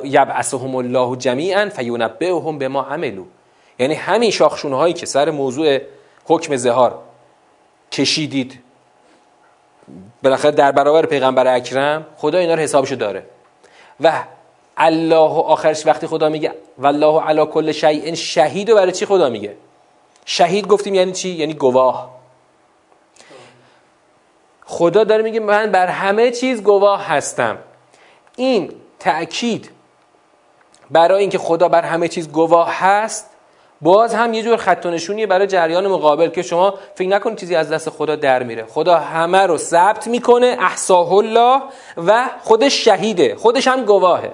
[0.03, 3.23] یبعثهم الله جمیعا فینبئهم به ما عملو
[3.79, 5.79] یعنی همین شاخشونه هایی که سر موضوع
[6.25, 6.99] حکم زهار
[7.91, 8.59] کشیدید.
[10.23, 13.25] بالاخره در برابر پیغمبر اکرم خدا اینا رو حسابشو داره.
[14.01, 14.23] و
[14.77, 19.55] الله آخرش وقتی خدا میگه والله علی کل شیء شهید و برای چی خدا میگه؟
[20.25, 22.12] شهید گفتیم یعنی چی؟ یعنی گواه.
[24.65, 27.57] خدا داره میگه من بر همه چیز گواه هستم.
[28.35, 29.69] این تأکید
[30.91, 33.29] برای اینکه خدا بر همه چیز گواه هست
[33.81, 37.55] باز هم یه جور خط و نشونیه برای جریان مقابل که شما فکر نکنید چیزی
[37.55, 38.65] از دست خدا در میره.
[38.65, 41.61] خدا همه رو ثبت می‌کنه احساه الله
[41.97, 44.33] و خودش شهیده خودش هم گواهه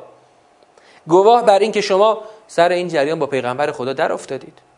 [1.08, 4.69] گواه بر این که شما سر این جریان با پیغمبر خدا در افتادید.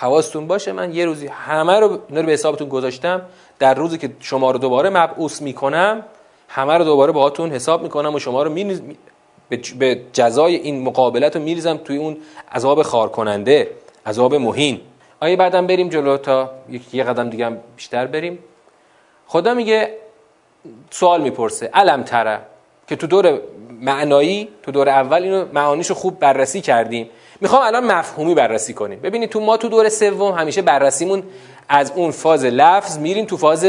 [0.00, 3.22] حواستون باشه من یه روزی همه رو اینا رو به حسابتون گذاشتم.
[3.58, 6.04] در روزی که شما رو دوباره مبعوث می‌کنم
[6.48, 8.80] همه رو دوباره باهاتون حساب می‌کنم و شما رو می...
[9.78, 12.16] به جزای این مقابلت رو میریزم توی اون
[12.52, 13.70] عذاب خار کننده
[14.06, 14.80] عذاب مهین.
[15.20, 16.50] آیه بعدم بریم جلو تا
[16.92, 18.38] یه قدم دیگه بیشتر بریم.
[19.26, 19.94] خدا میگه
[20.90, 22.40] سوال می‌پرسه علم تره
[22.88, 23.40] که تو دور
[23.80, 27.10] معنایی تو دور اول اینو معانیشو خوب بررسی کردیم
[27.40, 29.00] می‌خوام الان مفهومی بررسی کنیم.
[29.00, 31.22] ببینید تو ما تو دور سوم همیشه بررسیمون
[31.68, 33.66] از اون فاز لفظ میریم تو فاز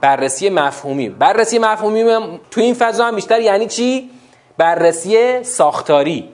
[0.00, 1.08] بررسی مفهومی.
[1.08, 2.04] بررسی مفهومی
[2.50, 4.10] تو این فضا هم بیشتر یعنی چی؟
[4.58, 6.28] بررسی ساختاری.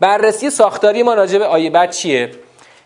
[0.00, 2.30] بررسی ساختاری ما راجع به آیه بعد چیه؟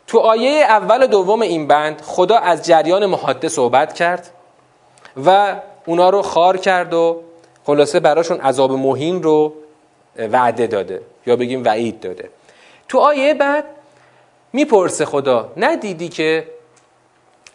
[0.07, 4.31] تو آیه اول و دوم این بند خدا از جریان محاده صحبت کرد
[5.26, 5.57] و
[5.87, 7.22] اونا رو خار کرد و
[7.66, 9.53] خلاصه براشون عذاب مهین رو
[10.33, 12.31] وعده داده یا بگیم وعید داده.
[12.89, 13.64] تو آیه بعد
[14.53, 16.49] می‌پرسه خدا ندیدی که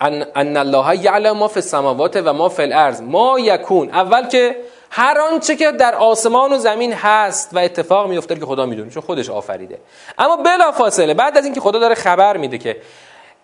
[0.02, 3.90] ان, الله یعلم ما فی السماوات و ما فی الارض؟ ما یکون.
[3.90, 4.56] اول که
[4.90, 9.02] هر آنچه که در آسمان و زمین هست و اتفاق میفته که خدا می‌دونه چون
[9.02, 9.80] خودش آفریده.
[10.18, 12.78] اما بلا فاصله بعد از اینکه خدا داره خبر میده که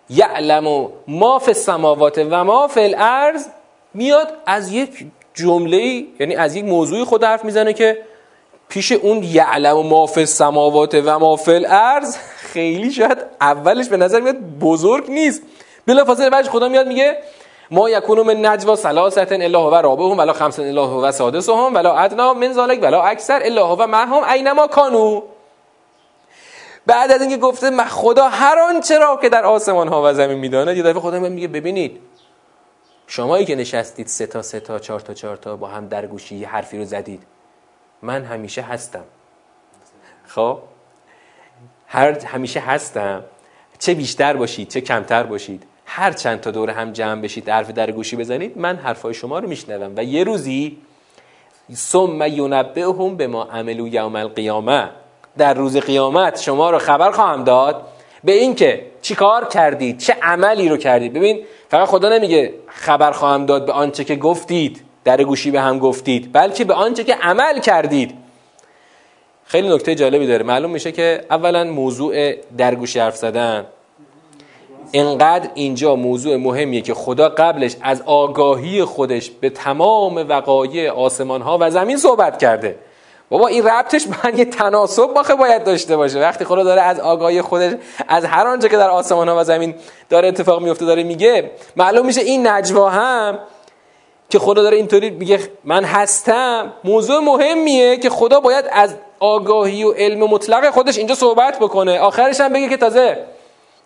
[0.09, 3.47] یعلم ما فی السماوات و ما فی الارض
[3.93, 8.01] میاد از یک جمله یعنی از یک موضوعی خود حرف می‌زنه که
[8.69, 13.97] پیش اون یعلم و ما فی السماوات و ما فی الارض خیلی شاید اولش به
[13.97, 15.41] نظر میاد بزرگ نیست.
[15.85, 17.17] بلا فاصله بعدش خدا میاد میگه
[17.71, 22.33] ما یکونو من نجوا ثلاثه الا هو رابعهم ولا خمسه الا هو سادسهم ولا ادنا
[22.33, 25.21] من ذلك ولا اکثر الا هو معهم اینما کانو
[26.85, 30.77] بعد از اینکه گفته خدا هر آنچه را که در آسمان ها و زمین می‌داند.
[30.77, 31.99] یه دفعه خدا میگه ببینید
[33.07, 36.43] شمایی که نشستید سه تا سه تا چهار تا چهار تا با هم در گوشی
[36.43, 37.23] حرفی رو زدید.
[38.01, 39.03] من همیشه هستم.
[40.27, 40.59] خب؟
[41.87, 43.23] هر همیشه هستم.
[43.79, 47.91] چه بیشتر باشید چه کمتر باشید هر چند تا دور هم جمع بشید حرف در
[47.91, 49.93] گوشی بزنید من حرفای شما رو میشنوم.
[49.95, 50.77] و یه روزی
[51.73, 54.89] ثم ینبئهم به ما عملو یوم القیامه.
[55.37, 57.85] در روز قیامت شما رو خبر خواهم داد
[58.23, 61.13] به اینکه چی کار کردید چه عملی رو کردید.
[61.13, 64.88] ببین فقط خدا نمیگه خبر خواهم داد به آنچه که گفتید.
[65.03, 68.13] در گوشی به هم گفتید بلکه به آنچه که عمل کردید.
[69.45, 70.43] خیلی نکته جالبی داره.
[70.43, 73.65] معلوم میشه که اولا موضوع در گوشی حرف زدن.
[74.93, 81.57] انقدر اینجا موضوع مهمیه که خدا قبلش از آگاهی خودش به تمام وقایع آسمان ها
[81.61, 82.75] و زمین صحبت کرده.
[83.29, 86.19] بابا این ربطش من یه تناسب باخه باید داشته باشه.
[86.19, 87.73] وقتی خدا داره از آگاهی خودش
[88.07, 89.75] از هر آنچه که در آسمان ها و زمین
[90.09, 93.39] داره اتفاق میفته داره میگه معلوم میشه این نجوا هم
[94.29, 96.73] که خدا داره اینطوری میگه من هستم.
[96.83, 101.99] موضوع مهمیه که خدا باید از آگاهی و علم مطلق خودش اینجا صحبت بکنه.
[101.99, 103.25] آخرش هم بگه که تازه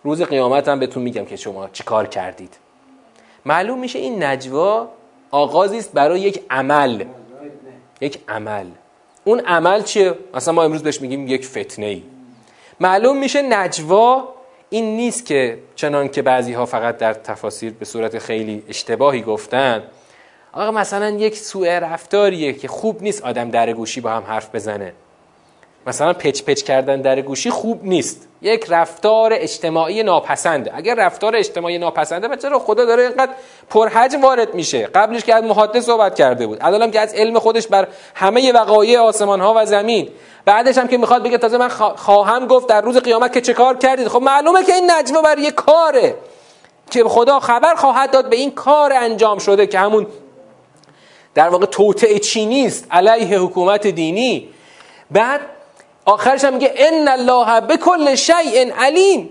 [0.04, 2.58] روز قیامت هم بهتون میگم که شما چیکار کردید.
[3.46, 4.90] معلوم میشه این نجوا
[5.32, 7.06] آغازی است برای یک عمل.
[8.02, 8.66] یک عمل.
[9.24, 12.04] اون عمل چیه؟ مثلا ما امروز بهش میگیم یک فتنه ای
[12.80, 14.28] معلوم میشه نجوا
[14.70, 19.84] این نیست که چنان که بعضی ها فقط در تفاسیر به صورت خیلی اشتباهی گفتن.
[20.54, 24.94] آقا مثلا یک سوء رفتاریه که خوب نیست آدم در گوشی با هم حرف بزنه.
[25.88, 28.28] مثلا پچ پچ کردن در گوشی خوب نیست.
[28.42, 30.72] یک رفتار اجتماعی ناپسنده.
[30.76, 33.32] اگر رفتار اجتماعی ناپسنده و چرا خدا داره اینقدر
[33.70, 36.58] پرحجم وارد میشه؟ قبلش که از محادثه صحبت کرده بود.
[36.62, 40.10] الانم که از علم خودش بر همه وقایع آسمان ها و زمین.
[40.46, 43.78] بعدش هم که می‌خواد بگه تازه من خواهم گفت در روز قیامت که چه کار
[43.78, 44.08] کردید.
[44.08, 46.16] خب معلومه که این نجمه بر یه کاره.
[46.92, 50.08] که خدا خبر خواهد داد به این کار انجام شده که همون
[51.36, 54.50] در واقع توطعه چینی است علیه حکومت دینی.
[55.12, 55.42] بعد
[56.06, 59.30] آخرش هم میگه ان الله به کل شیء علیم.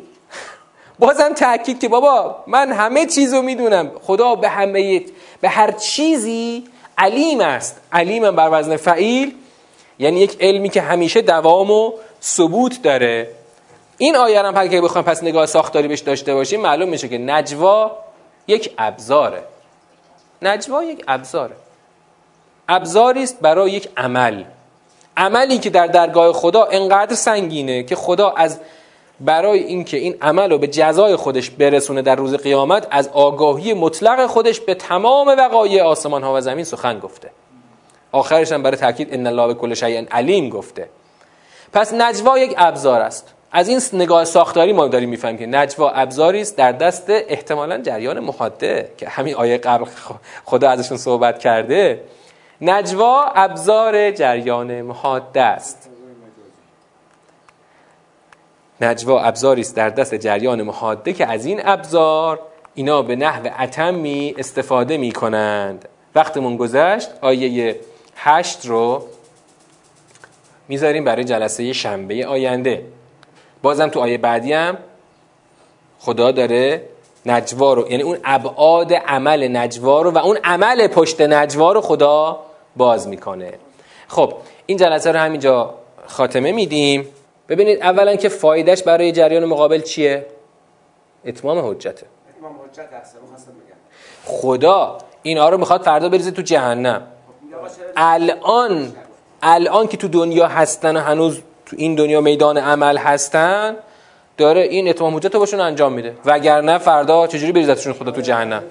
[0.98, 3.90] بازم تاکید که بابا من همه چیزو می‌دونم.
[4.02, 5.04] خدا به همه
[5.40, 6.64] به هر چیزی
[6.98, 7.80] علیم است.
[7.92, 9.34] علیم بر وزن فعیل.
[9.98, 11.92] یعنی یک علمی که همیشه دوام و
[12.22, 13.30] ثبوت داره.
[13.98, 17.96] این آیه هم اگه بخوایم پس نگاه ساختاری بهش داشته باشیم معلوم میشه که نجوا
[18.46, 19.42] یک ابزاره.
[20.42, 21.56] نجوا یک ابزاره.
[22.68, 24.44] ابزاری است برای یک عمل.
[25.16, 28.58] عملی که در درگاه خدا انقدر سنگینه که خدا از
[29.20, 34.26] برای اینکه این عمل رو به جزای خودش برسونه در روز قیامت از آگاهی مطلق
[34.26, 37.30] خودش به تمام وقایع آسمان ها و زمین سخن گفته.
[38.12, 40.88] آخرش هم برای تاکید ان الله به کل شیء علیم گفته.
[41.72, 43.34] پس نجوا یک ابزار است.
[43.52, 48.20] از این نگاه ساختاری ما داریم می‌فهمیم که نجوا ابزاری است در دست احتمالا جریان
[48.20, 49.84] محاده که همین آیه قبل
[50.44, 52.00] خدا ازشون صحبت کرده.
[52.62, 55.90] نجوا ابزار جریان محاده است.
[58.80, 62.40] نجوا ابزاری است در دست جریان محاده که از این ابزار
[62.74, 65.88] اینا به نحو اتمی استفاده می کنند.
[66.14, 67.80] وقتمون گذشت آیه
[68.16, 69.04] هشت رو
[70.68, 72.86] می‌ذاریم برای جلسه شنبه آینده.
[73.62, 74.78] بازم تو آیه بعدی هم
[75.98, 76.88] خدا داره
[77.26, 82.40] نجوا رو یعنی اون ابعاد عمل نجوا رو و اون عمل پشت نجوا رو خدا
[82.76, 83.52] باز می‌کنه.
[84.08, 84.34] خب
[84.66, 85.74] این جلسه رو همینجا
[86.06, 87.08] خاتمه میدیم.
[87.48, 90.26] ببینید اولا که فایدهش برای جریان مقابل چیه؟
[91.24, 92.06] اتمام حجته
[94.24, 97.02] خدا اینا رو می‌خواد فردا بریزه تو جهنم.
[97.96, 98.92] الان
[99.42, 103.76] الان که تو دنیا هستن و هنوز تو این دنیا میدان عمل هستن
[104.36, 106.16] داره این اتمام حجت رو باشون انجام میده.
[106.24, 108.62] وگرنه فردا چجوری بریزتشون خدا تو جهنم؟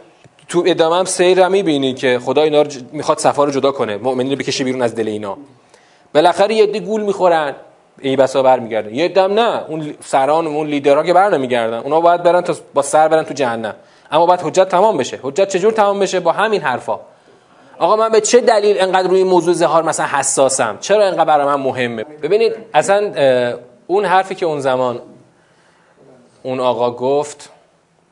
[0.51, 3.97] تو ادامه هم سیر رو می‌بینی که خدا اینا رو می‌خواد صفا رو جدا کنه
[3.97, 5.37] مؤمنین رو بکشه بیرون از دل اینا.
[6.13, 7.55] بالاخره یه گول می‌خورن
[7.99, 8.95] ای بسا برمیگردن.
[8.95, 12.81] یه دم نه اون سران اون لیدرها که بر نمیگردن اونا باید برن تا با
[12.81, 13.75] سر برن تو جهنم.
[14.11, 15.19] اما باید حجت تمام بشه.
[15.21, 16.99] حجت چجور تمام بشه؟ با همین حرفا.
[17.79, 21.55] آقا من به چه دلیل انقدر روی موضوع زهار مثلا حساسم؟ چرا انقدر برای من
[21.55, 23.13] مهمه؟ ببینید اصلا
[23.87, 25.01] اون حرفی که اون زمان
[26.43, 27.49] اون آقا گفت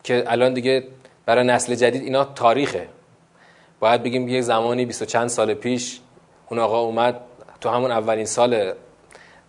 [0.03, 0.83] که الان دیگه
[1.29, 2.87] برای نسل جدید اینا تاریخه.
[3.79, 5.99] باید بگیم یه زمانی بیست و چند سال پیش
[6.49, 7.19] اون آقا اومد
[7.61, 8.73] تو همون اولین سال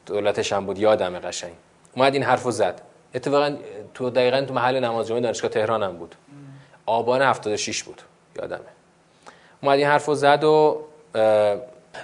[0.06, 1.52] دولتش هم بود یادم قشنگ.
[1.96, 2.82] اومد این حرفو زد.
[3.14, 3.56] اتفاقا
[3.94, 6.14] تو دقیقا تو محل نماز جمعه دانشگاه تهران هم بود.
[6.86, 8.02] آبان 76 بود
[8.36, 8.60] یادمه.
[9.62, 10.80] اومد این حرفو زد و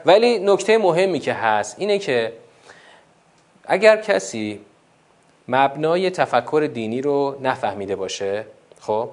[0.06, 2.32] ولی نکته مهمی که هست اینه که
[3.64, 4.60] اگر کسی
[5.48, 8.46] مبنای تفکر دینی رو نفهمیده باشه
[8.80, 9.10] خب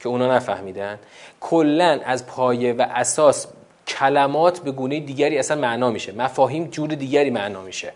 [0.00, 0.98] که اونا نفهمیدن
[1.40, 3.46] کلا از پایه و اساس
[3.88, 6.12] کلمات به گونه دیگری اصلا معنا میشه.
[6.12, 7.92] مفاهیم جور دیگری معنا میشه.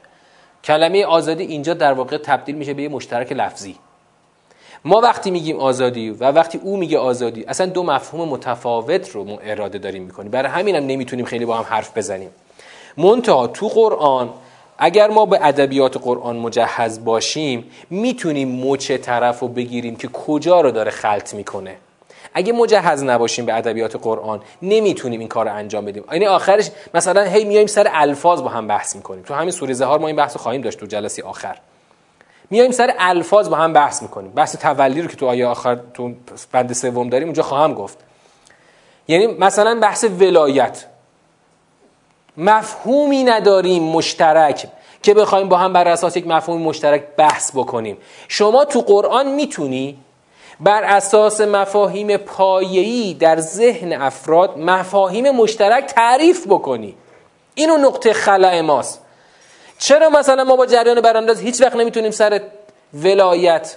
[0.64, 3.76] کلمه آزادی اینجا در واقع تبدیل میشه به یه مشترک لفظی.
[4.84, 9.78] ما وقتی میگیم آزادی و وقتی او میگه آزادی اصلا دو مفهوم متفاوت رو اراده
[9.78, 10.30] داریم می‌کنیم.
[10.30, 12.30] برای همین هم نمی‌تونیم خیلی با هم حرف بزنیم.
[12.96, 14.30] منتها تو قرآن
[14.78, 20.70] اگر ما به ادبیات قرآن مجهز باشیم می‌تونیم مچ طرف رو بگیریم که کجا رو
[20.70, 21.76] داره خلط می‌کنه.
[22.35, 26.05] اگه مجهز نباشیم به ادبیات قرآن نمی‌تونیم این کار رو انجام بدیم.
[26.12, 29.22] یعنی آخرش مثلا هی میایم سر الفاظ با هم بحث می‌کنیم.
[29.22, 31.57] تو همین سوره زهار ما این بحث خواهیم داشت تو جلسه آخر.
[32.51, 34.31] میایم سر الفاظ با هم بحث می‌کنیم.
[34.31, 36.12] بحث تولی رو که تو آیه آخر تو
[36.53, 37.99] بند سوم داریم اونجا خواهم گفت.
[39.09, 40.87] یعنی مثلا بحث ولایت.
[42.37, 44.68] مفهومی نداریم مشترک
[45.03, 47.97] که بخوایم با هم بر اساس یک مفهوم مشترک بحث بکنیم.
[48.28, 49.99] شما تو قرآن می‌تونی
[50.61, 56.95] بر اساس مفاهیم پایه‌ای در ذهن افراد مفاهیم مشترک تعریف بکنی.
[57.55, 59.01] اینو نقطه خلع ماست.
[59.79, 62.41] چرا مثلا ما با جریان برانداز هیچ وقت نمی‌تونیم سر
[62.95, 63.77] ولایت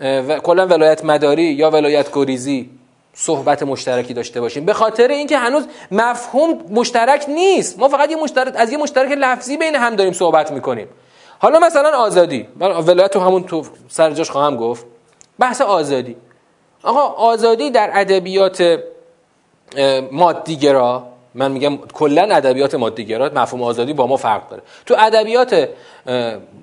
[0.00, 2.70] و کلا ولایت مداری یا ولایت گریزی
[3.14, 7.78] صحبت مشترکی داشته باشیم؟ به خاطر اینکه هنوز مفهوم مشترک نیست.
[7.78, 10.88] ما فقط یه مشترک از یه مشترک لفظی بین هم داریم صحبت می‌کنیم.
[11.38, 12.48] حالا مثلا آزادی.
[12.56, 14.86] من ولایت رو همون تو سر جاش خواهم گفت.
[15.40, 16.16] بحث آزادی.
[16.82, 18.80] آقا آزادی در ادبیات
[20.12, 24.62] مادیگرا من میگم کلا ادبیات مادیگرا مفهوم آزادی با ما فرق داره.
[24.86, 25.68] تو ادبیات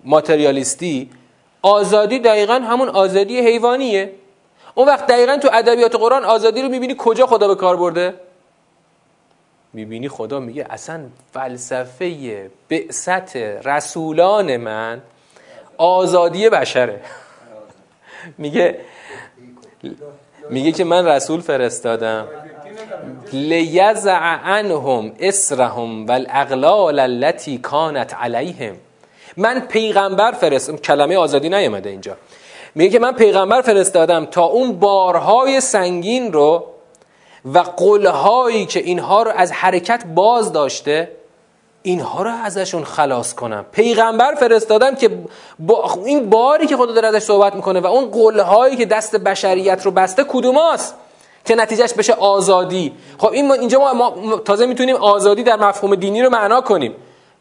[0.05, 1.09] ماتریالیستی
[1.61, 4.11] آزادی دقیقا همون آزادی حیوانیه.
[4.75, 8.13] اون وقت دقیقا تو ادبیات قرآن آزادی رو می‌بینی کجا خدا به کار برده؟
[9.73, 11.01] می‌بینی خدا میگه اصلا
[11.33, 15.01] فلسفه بعثت رسولان من
[15.77, 17.01] آزادی بشره.
[18.37, 18.79] میگه
[20.49, 22.27] میگه که من رسول فرستادم.
[23.33, 28.75] لیزع عنهم اسرهم والاغلال التي كانت عليهم
[29.37, 32.17] من پیغمبر فرست کلمه آزادی نیامده اینجا.
[32.75, 36.65] میگه که من پیغمبر فرستادم تا اون بارهای سنگین رو
[37.53, 41.11] و قلهایی که اینها رو از حرکت باز داشته
[41.87, 43.65] اینها رو ازشون خلاص کنم.
[43.71, 45.09] پیغمبر فرستادم که
[45.59, 49.85] با این باری که خدا داره ازش صحبت می‌کنه و اون قله که دست بشریت
[49.85, 50.95] رو بسته کدوماست
[51.45, 56.21] که نتیجهش بشه آزادی؟ خب این اینجا ما, ما تازه می‌تونیم آزادی در مفهوم دینی
[56.21, 56.93] رو معنا کنیم.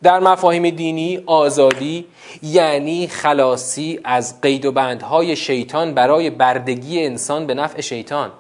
[0.03, 2.07] در مفاهیم دینی آزادی
[2.43, 8.31] یعنی خلاصی از قید و بندهای شیطان برای بردگی انسان به نفع شیطان.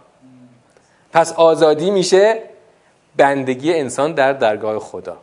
[1.12, 2.42] پس آزادی میشه
[3.16, 5.16] بندگی انسان در درگاه خدا.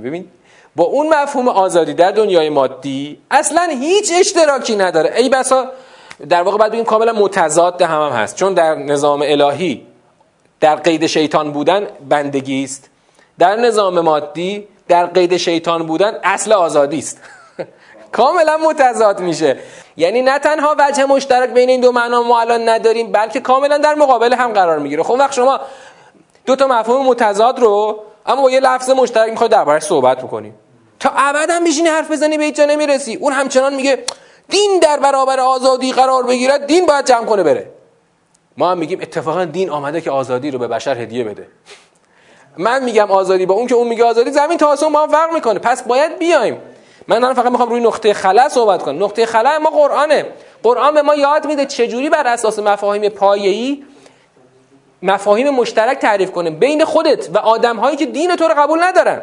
[0.00, 0.28] ببین
[0.76, 5.14] با اون مفهوم آزادی در دنیای مادی اصلا هیچ اشتراکی نداره.
[5.16, 5.66] ای بسا
[6.28, 8.36] در واقع باید بگیم کاملا متضاد هم, هم هست.
[8.36, 9.86] چون در نظام الهی
[10.60, 12.90] در قید شیطان بودن بندگی است.
[13.38, 17.20] در نظام مادی در قید شیطان بودن اصل آزادی است.
[18.12, 19.56] کاملا متضاد میشه.
[19.96, 23.94] یعنی نه تنها وجه مشترک بین این دو معنا ما الان نداریم بلکه کاملا در
[23.94, 25.02] مقابل هم قرار می‌گیره.
[25.02, 25.60] خب وقت شما
[26.46, 30.54] دو تا مفهوم متضاد رو اما با یه لفظ مشترک می‌خوای دربارش صحبت بکنیم
[31.00, 33.14] تا ابد هم بشینی حرف بزنی به جا نمی‌رسی.
[33.14, 34.04] اون همچنان میگه
[34.48, 37.70] دین در برابر آزادی قرار بگیرد دین باید جمع کنه بره.
[38.56, 41.48] ما هم میگیم اتفاقا دین آمده که آزادی رو به بشر هدیه بده.
[42.58, 45.32] من میگم آزادی با اون که اون میگه آزادی زمین تا آسمون با هم فرق
[45.32, 45.58] می‌کنه.
[45.58, 46.60] پس باید بیایم.
[47.08, 49.04] من الان فقط می‌خوام روی نقطه خلا صحبت کنم.
[49.04, 50.26] نقطه خلا ما قرآنه.
[50.62, 53.84] قرآن به ما یاد میده چجوری بر اساس مفاهیم پایه‌ای
[55.04, 59.20] مفاهیم مشترک تعریف کنه بین خودت و آدمهایی که دین تو رو قبول ندارن.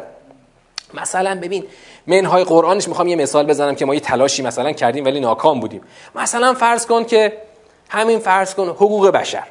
[0.94, 1.64] مثلا ببین
[2.06, 5.80] منهای قرآنش می‌خوام یه مثال بزنم که ما یه تلاشی مثلا کردیم ولی ناکام بودیم.
[6.14, 7.32] مثلا فرض کن که
[7.88, 9.44] همین فرض کن حقوق بشر.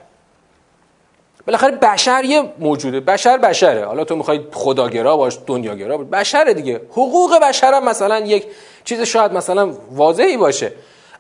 [1.48, 3.00] بالاخره بشر یه موجوده.
[3.00, 3.86] بشر بشره.
[3.86, 6.82] حالا تو می‌خوای خداگرا باش دنیاگرا باش بشره دیگه.
[6.92, 8.46] حقوق بشر هم مثلا یک
[8.86, 10.72] چیز شاید مثلا واضحی باشه.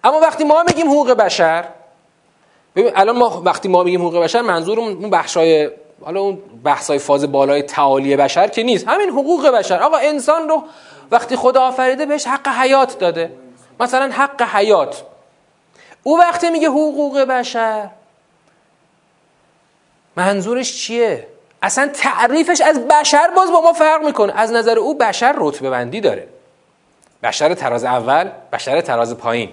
[0.03, 1.65] اما وقتی ما میگیم حقوق بشر
[2.75, 5.69] ببین الان ما وقتی ما میگیم حقوق بشر منظورمون اون بخشای
[6.05, 8.87] حالا اون بحثای فاز بالای تعالی بشر که نیست.
[8.87, 9.79] همین حقوق بشر.
[9.79, 10.63] آقا انسان رو
[11.11, 13.31] وقتی خدا آفریده بهش حق حیات داده.
[13.79, 15.03] مثلا حق حیات.
[16.03, 17.89] او وقتی میگه حقوق بشر
[20.15, 21.27] منظورش چیه؟
[21.61, 24.33] اصلا تعریفش از بشر باز با ما فرق می‌کنه.
[24.35, 26.27] از نظر او بشر رتبه بندی داره.
[27.23, 29.49] بشر تراز اول بشر تراز پایین.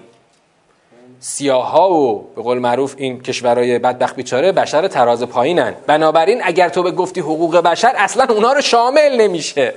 [1.19, 5.75] سیاه و به قول معروف این کشورهای بدبخت بیچاره بشر تراز پایینن.
[5.87, 9.73] بنابراین اگر تو به گفتی حقوق بشر اصلا اونا رو شامل نمیشه.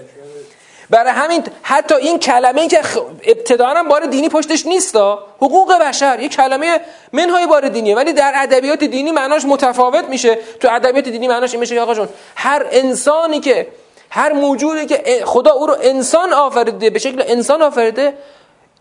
[0.91, 2.81] برای همین حتی این کلمه ای که
[3.27, 4.97] ابتداعا هم بار دینی پشتش نیست
[5.37, 6.81] حقوق بشر یه کلمه
[7.13, 10.39] منهای بار دینیه ولی در ادبیات دینی معناش متفاوت میشه.
[10.61, 13.67] تو ادبیات دینی معناش این میشه آقا جون هر انسانی که
[14.11, 18.15] هر موجودی که خدا او رو انسان آفریده به شکل انسان آفریده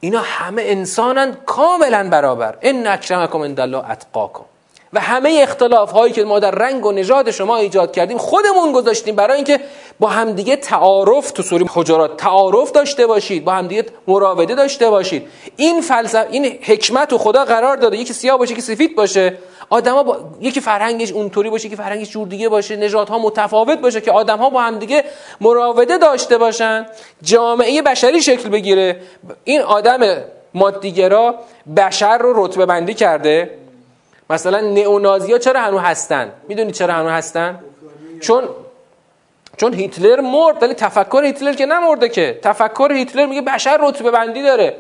[0.04, 2.58] اینا همه انسانن کاملا برابر.
[2.62, 4.43] ان اکرمکم عند الله اتقاکم.
[4.93, 9.16] و همه اختلاف هایی که ما در رنگ و نژاد شما ایجاد کردیم خودمون گذاشتیم
[9.16, 9.60] برای اینکه
[9.99, 15.28] با همدیگه تعارف تو سوری حجرات تعارف داشته باشید با همدیگه مراوده داشته باشید.
[15.56, 17.97] این فلسفه این حکمت و خدا قرار داده.
[17.97, 19.38] یکی سیاه باشه یکی سفید باشه.
[19.72, 20.19] آدما با...
[20.41, 24.49] یکی فرهنگش اونطوری باشه یکی فرهنگش جور دیگه باشه نژادها متفاوت باشه که آدم ها
[24.49, 25.03] با همدیگه
[25.41, 26.86] مراوده داشته باشن
[27.22, 29.01] جامعه بشری شکل بگیره.
[29.43, 30.17] این آدم
[30.53, 31.36] مادیگرا
[31.78, 33.57] بشر رو رتبه بندی کرده.
[34.30, 37.59] مثلا نئونازی ها چرا هنوز هستن؟ می‌دونید چرا هنوز هستن؟
[38.22, 38.43] چون
[39.57, 42.39] چون هیتلر مرد ولی تفکر هیتلر که نمرده که.
[42.43, 44.76] تفکر هیتلر میگه بشر رتبه بندی داره.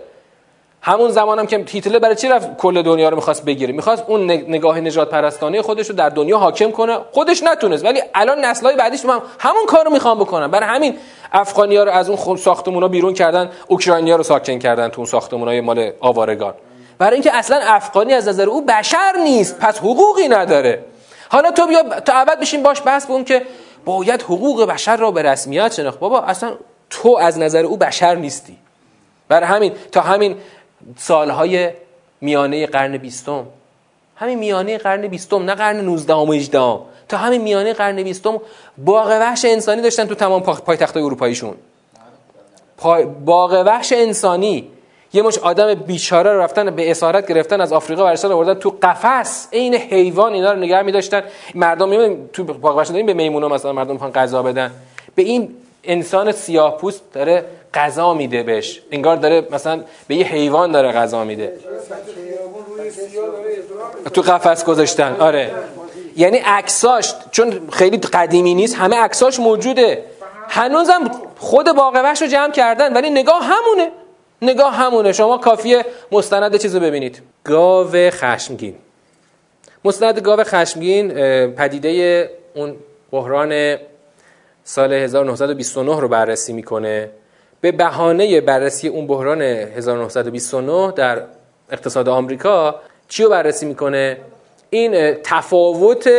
[0.83, 4.31] همون زمانم هم که هیتلر برای چی رفت کل دنیا رو می‌خواست بگیره؟ می‌خواست اون
[4.31, 6.99] نگاه نجات پرستانه خودش رو در دنیا حاکم کنه.
[7.11, 7.85] خودش نتونست.
[7.85, 10.47] ولی الان نسل‌های بعدیش هم همون کارو می‌خوان بکنن.
[10.47, 10.97] برای همین
[11.31, 15.91] افغانیا رو از اون ساختمونا بیرون کردن اوکراینیا رو ساکن کردن تو اون ساختمونای مال
[15.99, 16.53] آوارگان.
[16.97, 19.59] برای اینکه اصلا افغانی از نظر او بشر نیست.
[19.59, 20.85] پس حقوقی نداره.
[21.29, 23.41] حالا تو بیا تا ابد بشین باش بحث بون که
[23.85, 25.99] باید حقوق بشر را به رسمیت شناخت.
[25.99, 26.51] بابا اصلا
[26.89, 28.57] تو از نظر او بشر نیستی.
[29.27, 30.35] برای همین تا همین
[30.97, 31.69] سالهای
[32.21, 33.45] میانه قرن بیستم.
[34.15, 36.79] همین میانه قرن بیستم نه قرن 19 و 18
[37.09, 38.41] تا همین میانه قرن بیستم
[38.77, 41.55] باغ وحش انسانی داشتن تو تمام پایتخت اروپاییشون.
[43.25, 44.67] باغ وحش انسانی
[45.13, 49.47] یه مش آدم بیچاره رفتن به اسارت گرفتن از آفریقا ورسال آوردن تو قفس.
[49.53, 51.23] عین حیوان اینا رو نگه می‌داشتن.
[51.55, 54.71] مردم میون تو باغ داریم به میمونا مثلا مردم می‌خوان غذا بدن.
[55.15, 58.81] به این انسان سیاه پوست داره غذا میده بهش.
[58.91, 61.53] انگار داره مثلا به یه حیوان داره غذا میده.
[64.13, 65.15] تو قفس گذاشتن.
[65.19, 65.51] آره.
[66.17, 70.05] یعنی عکساش چون خیلی قدیمی نیست همه عکساش موجوده.
[70.49, 73.91] هنوزم خود باغ رو جمع کردن ولی نگاه همونه.
[74.41, 75.11] نگاه همونه.
[75.11, 77.21] شما کافیه مستند چیزو ببینید.
[77.43, 78.75] گاو خشمگین.
[79.85, 81.09] مستند گاو خشمگین
[81.51, 82.75] پدیده اون
[83.11, 83.77] بحران
[84.63, 87.09] سال 1929 رو بررسی می‌کنه.
[87.61, 91.21] به بهانه بررسی اون بحران 1929 در
[91.71, 92.75] اقتصاد آمریکا
[93.07, 94.17] چی رو بررسی می‌کنه؟
[94.69, 96.09] این تفاوت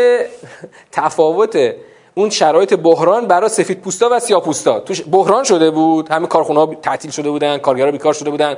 [0.93, 1.75] تفاوت
[2.15, 6.75] اون شرایط بحران برای سفید پوستا و سیاه پوستا توش بحران شده بود همه کارخونه
[6.75, 8.57] تعطیل شده بودن کارگرا بیکار شده بودن.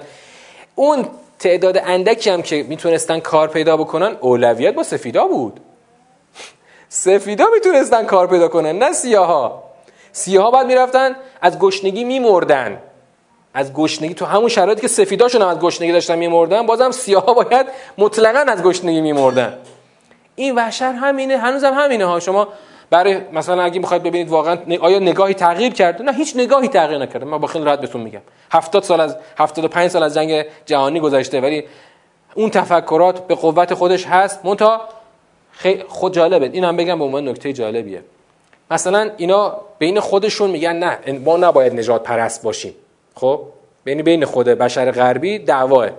[0.75, 1.05] اون
[1.39, 5.61] تعداد اندکی هم که می‌تونستن کار پیدا بکنن اولویت با سفیدا بود.
[6.89, 9.74] سفیدا می‌تونستن کار پیدا کنن نه سیاها
[10.17, 12.79] سیاها بعد می‌رفتن از گشنگی میمردن.
[13.55, 17.67] از گشنگی تو همون شرایطی که سفیداشون هم از گشنگی داشتن میمردن بازم سیاها باید
[17.99, 19.59] مطلقا از گشنگی میمردن.
[20.37, 22.21] این وحشت همینه هنوزم هم همینه ها.
[22.21, 22.49] شما
[22.91, 27.25] برای مثلا اگه می‌خواید ببینید واقعا آیا نگاهی تغییر کرده؟ نه هیچ نگاهی تغییر نکرده.
[27.25, 28.21] من با خیلی راحت بهتون میگم.
[28.53, 31.65] 70 سال از 75 سال از جنگ جهانی گذشته ولی
[32.35, 34.45] اون تفکرات به قوت خودش هست.
[34.45, 34.81] مونتا
[35.89, 36.51] خود جالبه.
[36.53, 38.03] اینم بگم به عنوان نکته جالبیه.
[38.71, 42.75] مثلا اینا بین خودشون میگن نه ما نباید نجات پرست باشیم.
[43.15, 43.41] خب؟
[43.85, 45.91] بین بین خود بشر غربی دعواه.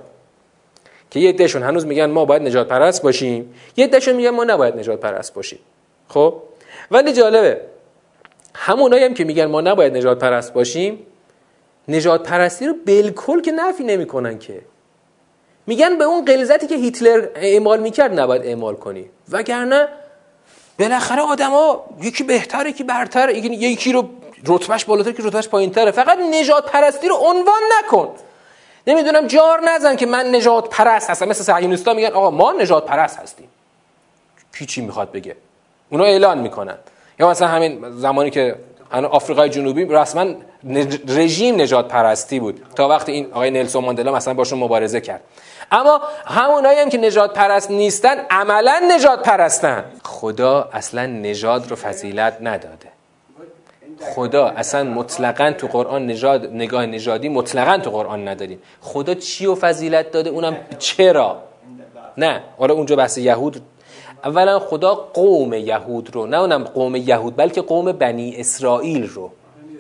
[1.11, 4.78] که یه عدهشون هنوز میگن ما باید نجات پرست باشیم یه عدهشون میگن ما نباید
[4.78, 5.59] نجات پرست باشیم.
[6.07, 6.41] خب؟
[6.91, 7.61] ولی جالبه
[8.55, 10.99] همونایی هم که میگن ما نباید نجات پرست باشیم
[11.88, 14.61] نجات پرستی رو بالکل که نفی نمی‌کنن که.
[15.68, 19.05] میگن به اون غلظتی که هیتلر اعمال می‌کرد نباید اعمال کنی.
[19.32, 19.88] وگرنه
[20.80, 24.09] بالاخره آدما یکی بهتره یکی برتر یکی رو
[24.47, 25.91] رتبهش بالاتر که رتبهش پایینتره.
[25.91, 28.15] فقط نجات پرستی رو عنوان نکن.
[28.88, 31.28] نمی‌دونم جار نزن که من نجات پرست هستم.
[31.28, 33.47] مثل صهیونیستا میگن آقا ما نجات پرست هستیم.
[34.57, 35.36] کی چی می‌خواد بگه؟
[35.89, 36.78] اونا اعلان می‌کنن.
[37.19, 38.55] یا مثلا همین زمانی که
[38.91, 40.26] آفریقای جنوبی رسما
[41.07, 42.61] رژیم نجات پرستی بود.
[42.76, 45.21] تا وقتی این آقای نلسون ماندلا مثلا باشون مبارزه کرد.
[45.76, 49.86] اما همونایی هم که نجات پرست نیستن عملا نجات پرستن.
[50.03, 52.89] خدا اصلا نژاد رو فضیلت نداده.
[54.01, 58.59] خدا اصلا مطلقا تو قرآن نجاد نگاه نژادی مطلقا تو قرآن نداریم.
[58.82, 61.38] خدا چی و فضیلت داده؟ اونم چرا؟
[62.17, 63.61] نه حالا اونجا بحث یهود.
[64.26, 69.32] اولا خدا قوم یهود رو نه اونم قوم یهود بلکه قوم بنی اسرائیل رو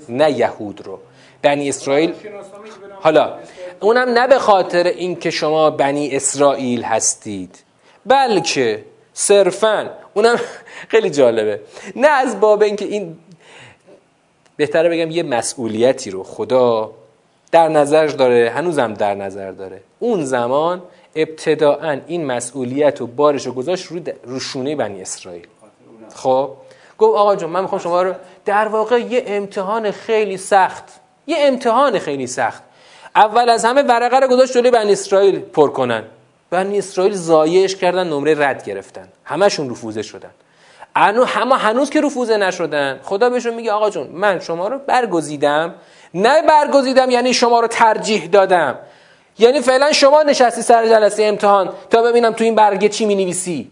[0.09, 0.99] نه یهود رو.
[1.41, 2.13] بنی اسرائیل
[3.05, 3.33] حالا
[3.79, 7.63] اونم نه به خاطر اینکه شما بنی اسرائیل هستید
[8.05, 10.39] بلکه صرفا اونم
[10.91, 11.59] خیلی جالبه.
[11.95, 13.17] نه از باب اینکه این
[14.57, 16.91] بهتره بگم یه مسئولیتی رو خدا
[17.51, 19.81] در نظر داره هنوزم در نظر داره.
[19.99, 20.81] اون زمان
[21.15, 25.47] ابتداعا این مسئولیت و بارش رو گذاشت رو, رو شونه بنی اسرائیل.
[26.15, 26.49] خب؟
[26.97, 28.13] گفت آقا جون من می‌خوام شما رو
[28.45, 30.83] در واقع یه امتحان خیلی سخت
[31.27, 32.64] یه امتحان خیلی سخت
[33.15, 36.03] اول از همه ورقه رو گذاشت جلوی بنی اسرائیل پر کنن.
[36.49, 39.07] بنی اسرائیل زایش کردن نمره رد گرفتن.
[39.23, 40.31] همشون رفوزه شدن.
[40.95, 42.99] همه هنوز که رفوزه نشدن.
[43.03, 45.75] خدا بهشون میگه آقا جون من شما رو برگزیدم.
[46.13, 48.79] نه برگزیدم یعنی شما رو ترجیح دادم.
[49.39, 53.71] یعنی فعلا شما نشستی سر جلسه امتحان تا ببینم تو این برگه چی می نویسی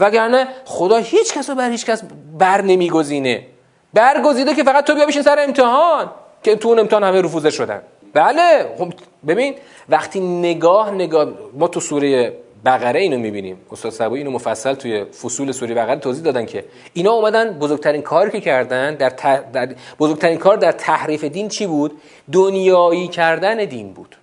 [0.00, 2.02] وگرنه خدا هیچ کس رو بر هیچ کس
[2.38, 3.46] بر نمیگزینه.
[3.94, 6.10] برگزیده که فقط تو بیا بشین سر امتحان
[6.42, 7.82] که تو اون امتحان همه رفوزه شدن.
[8.14, 8.92] بله خب
[9.26, 9.54] ببین
[9.88, 12.32] وقتی نگاه نگاه ما تو سوره
[12.64, 13.60] بقره اینو می‌بینیم.
[13.72, 18.30] استاد سبایی اینو مفصل توی فصول سوره بقره توضیح دادن که اینا اومدن بزرگترین کاری
[18.30, 19.08] که کردن در,
[19.52, 21.98] در بزرگترین کار در تحریف دین چی بود؟
[22.32, 24.16] دنیایی کردن دین بود.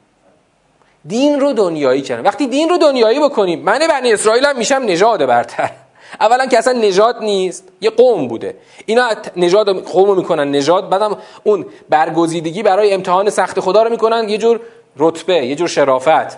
[1.06, 2.24] دین رو دنیایی کردن.
[2.24, 5.72] وقتی دین رو دنیایی بکنیم من بنی اسرائیل هم میشم نژاد برتر.
[6.20, 8.56] اولا که اصلا نژاد نیست یه قوم بوده.
[8.86, 10.52] اینا نژاد قوم رو می‌کنن.
[10.52, 14.60] نژاد بعدم اون برگزیدگی برای امتحان سخت خدا رو می‌کنن یه جور
[14.98, 16.38] رتبه یه جور شرافت.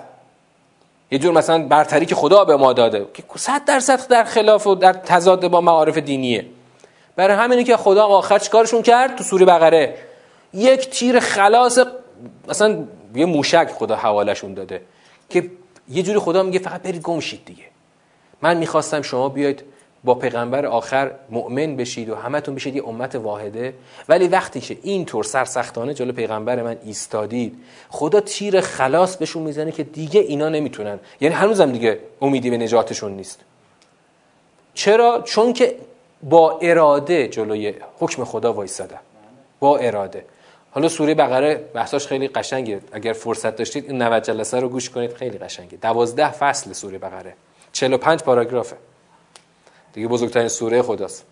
[1.11, 3.05] یه جور مثلا برتری که خدا به ما داده.
[3.13, 6.45] که صد درصد در خلاف و در تضاد با معارف دینیه.
[7.15, 9.95] برای همینه که خدا آخر چیکارشون کرد؟ تو سوره بقره.
[10.53, 11.79] یک تیر خلاص
[12.47, 12.83] مثلا
[13.15, 14.81] یه موشک خدا حوالشون داده.
[15.29, 15.49] که
[15.89, 17.63] یه جوری خدا میگه فقط برید گم شید دیگه.
[18.43, 19.63] من می‌خواستم شما بیاید
[20.03, 23.73] با پیغمبر آخر مؤمن بشید و همتون بشید یه امت واحده.
[24.09, 27.55] ولی وقتی که اینطور سرسختانه جلو پیغمبر من ایستادید
[27.89, 30.99] خدا تیر خلاص بهشون می‌زنه که دیگه اینا نمی‌تونن.
[31.21, 33.39] یعنی هنوزم دیگه امیدی به نجاتشون نیست.
[34.73, 35.75] چرا؟ چون که
[36.23, 38.95] با اراده جلوی حکم خدا وایساده
[39.59, 40.25] با اراده.
[40.71, 42.79] حالا سوره بقره بحثاش خیلی قشنگه.
[42.91, 45.77] اگر فرصت داشتید این 90 جلسه رو گوش کنید خیلی قشنگه.
[45.77, 47.33] 12 فصل سوره بقره.
[47.73, 48.77] 45 پاراگرافه.
[49.93, 51.25] دیگه بزرگترین سوره خداست.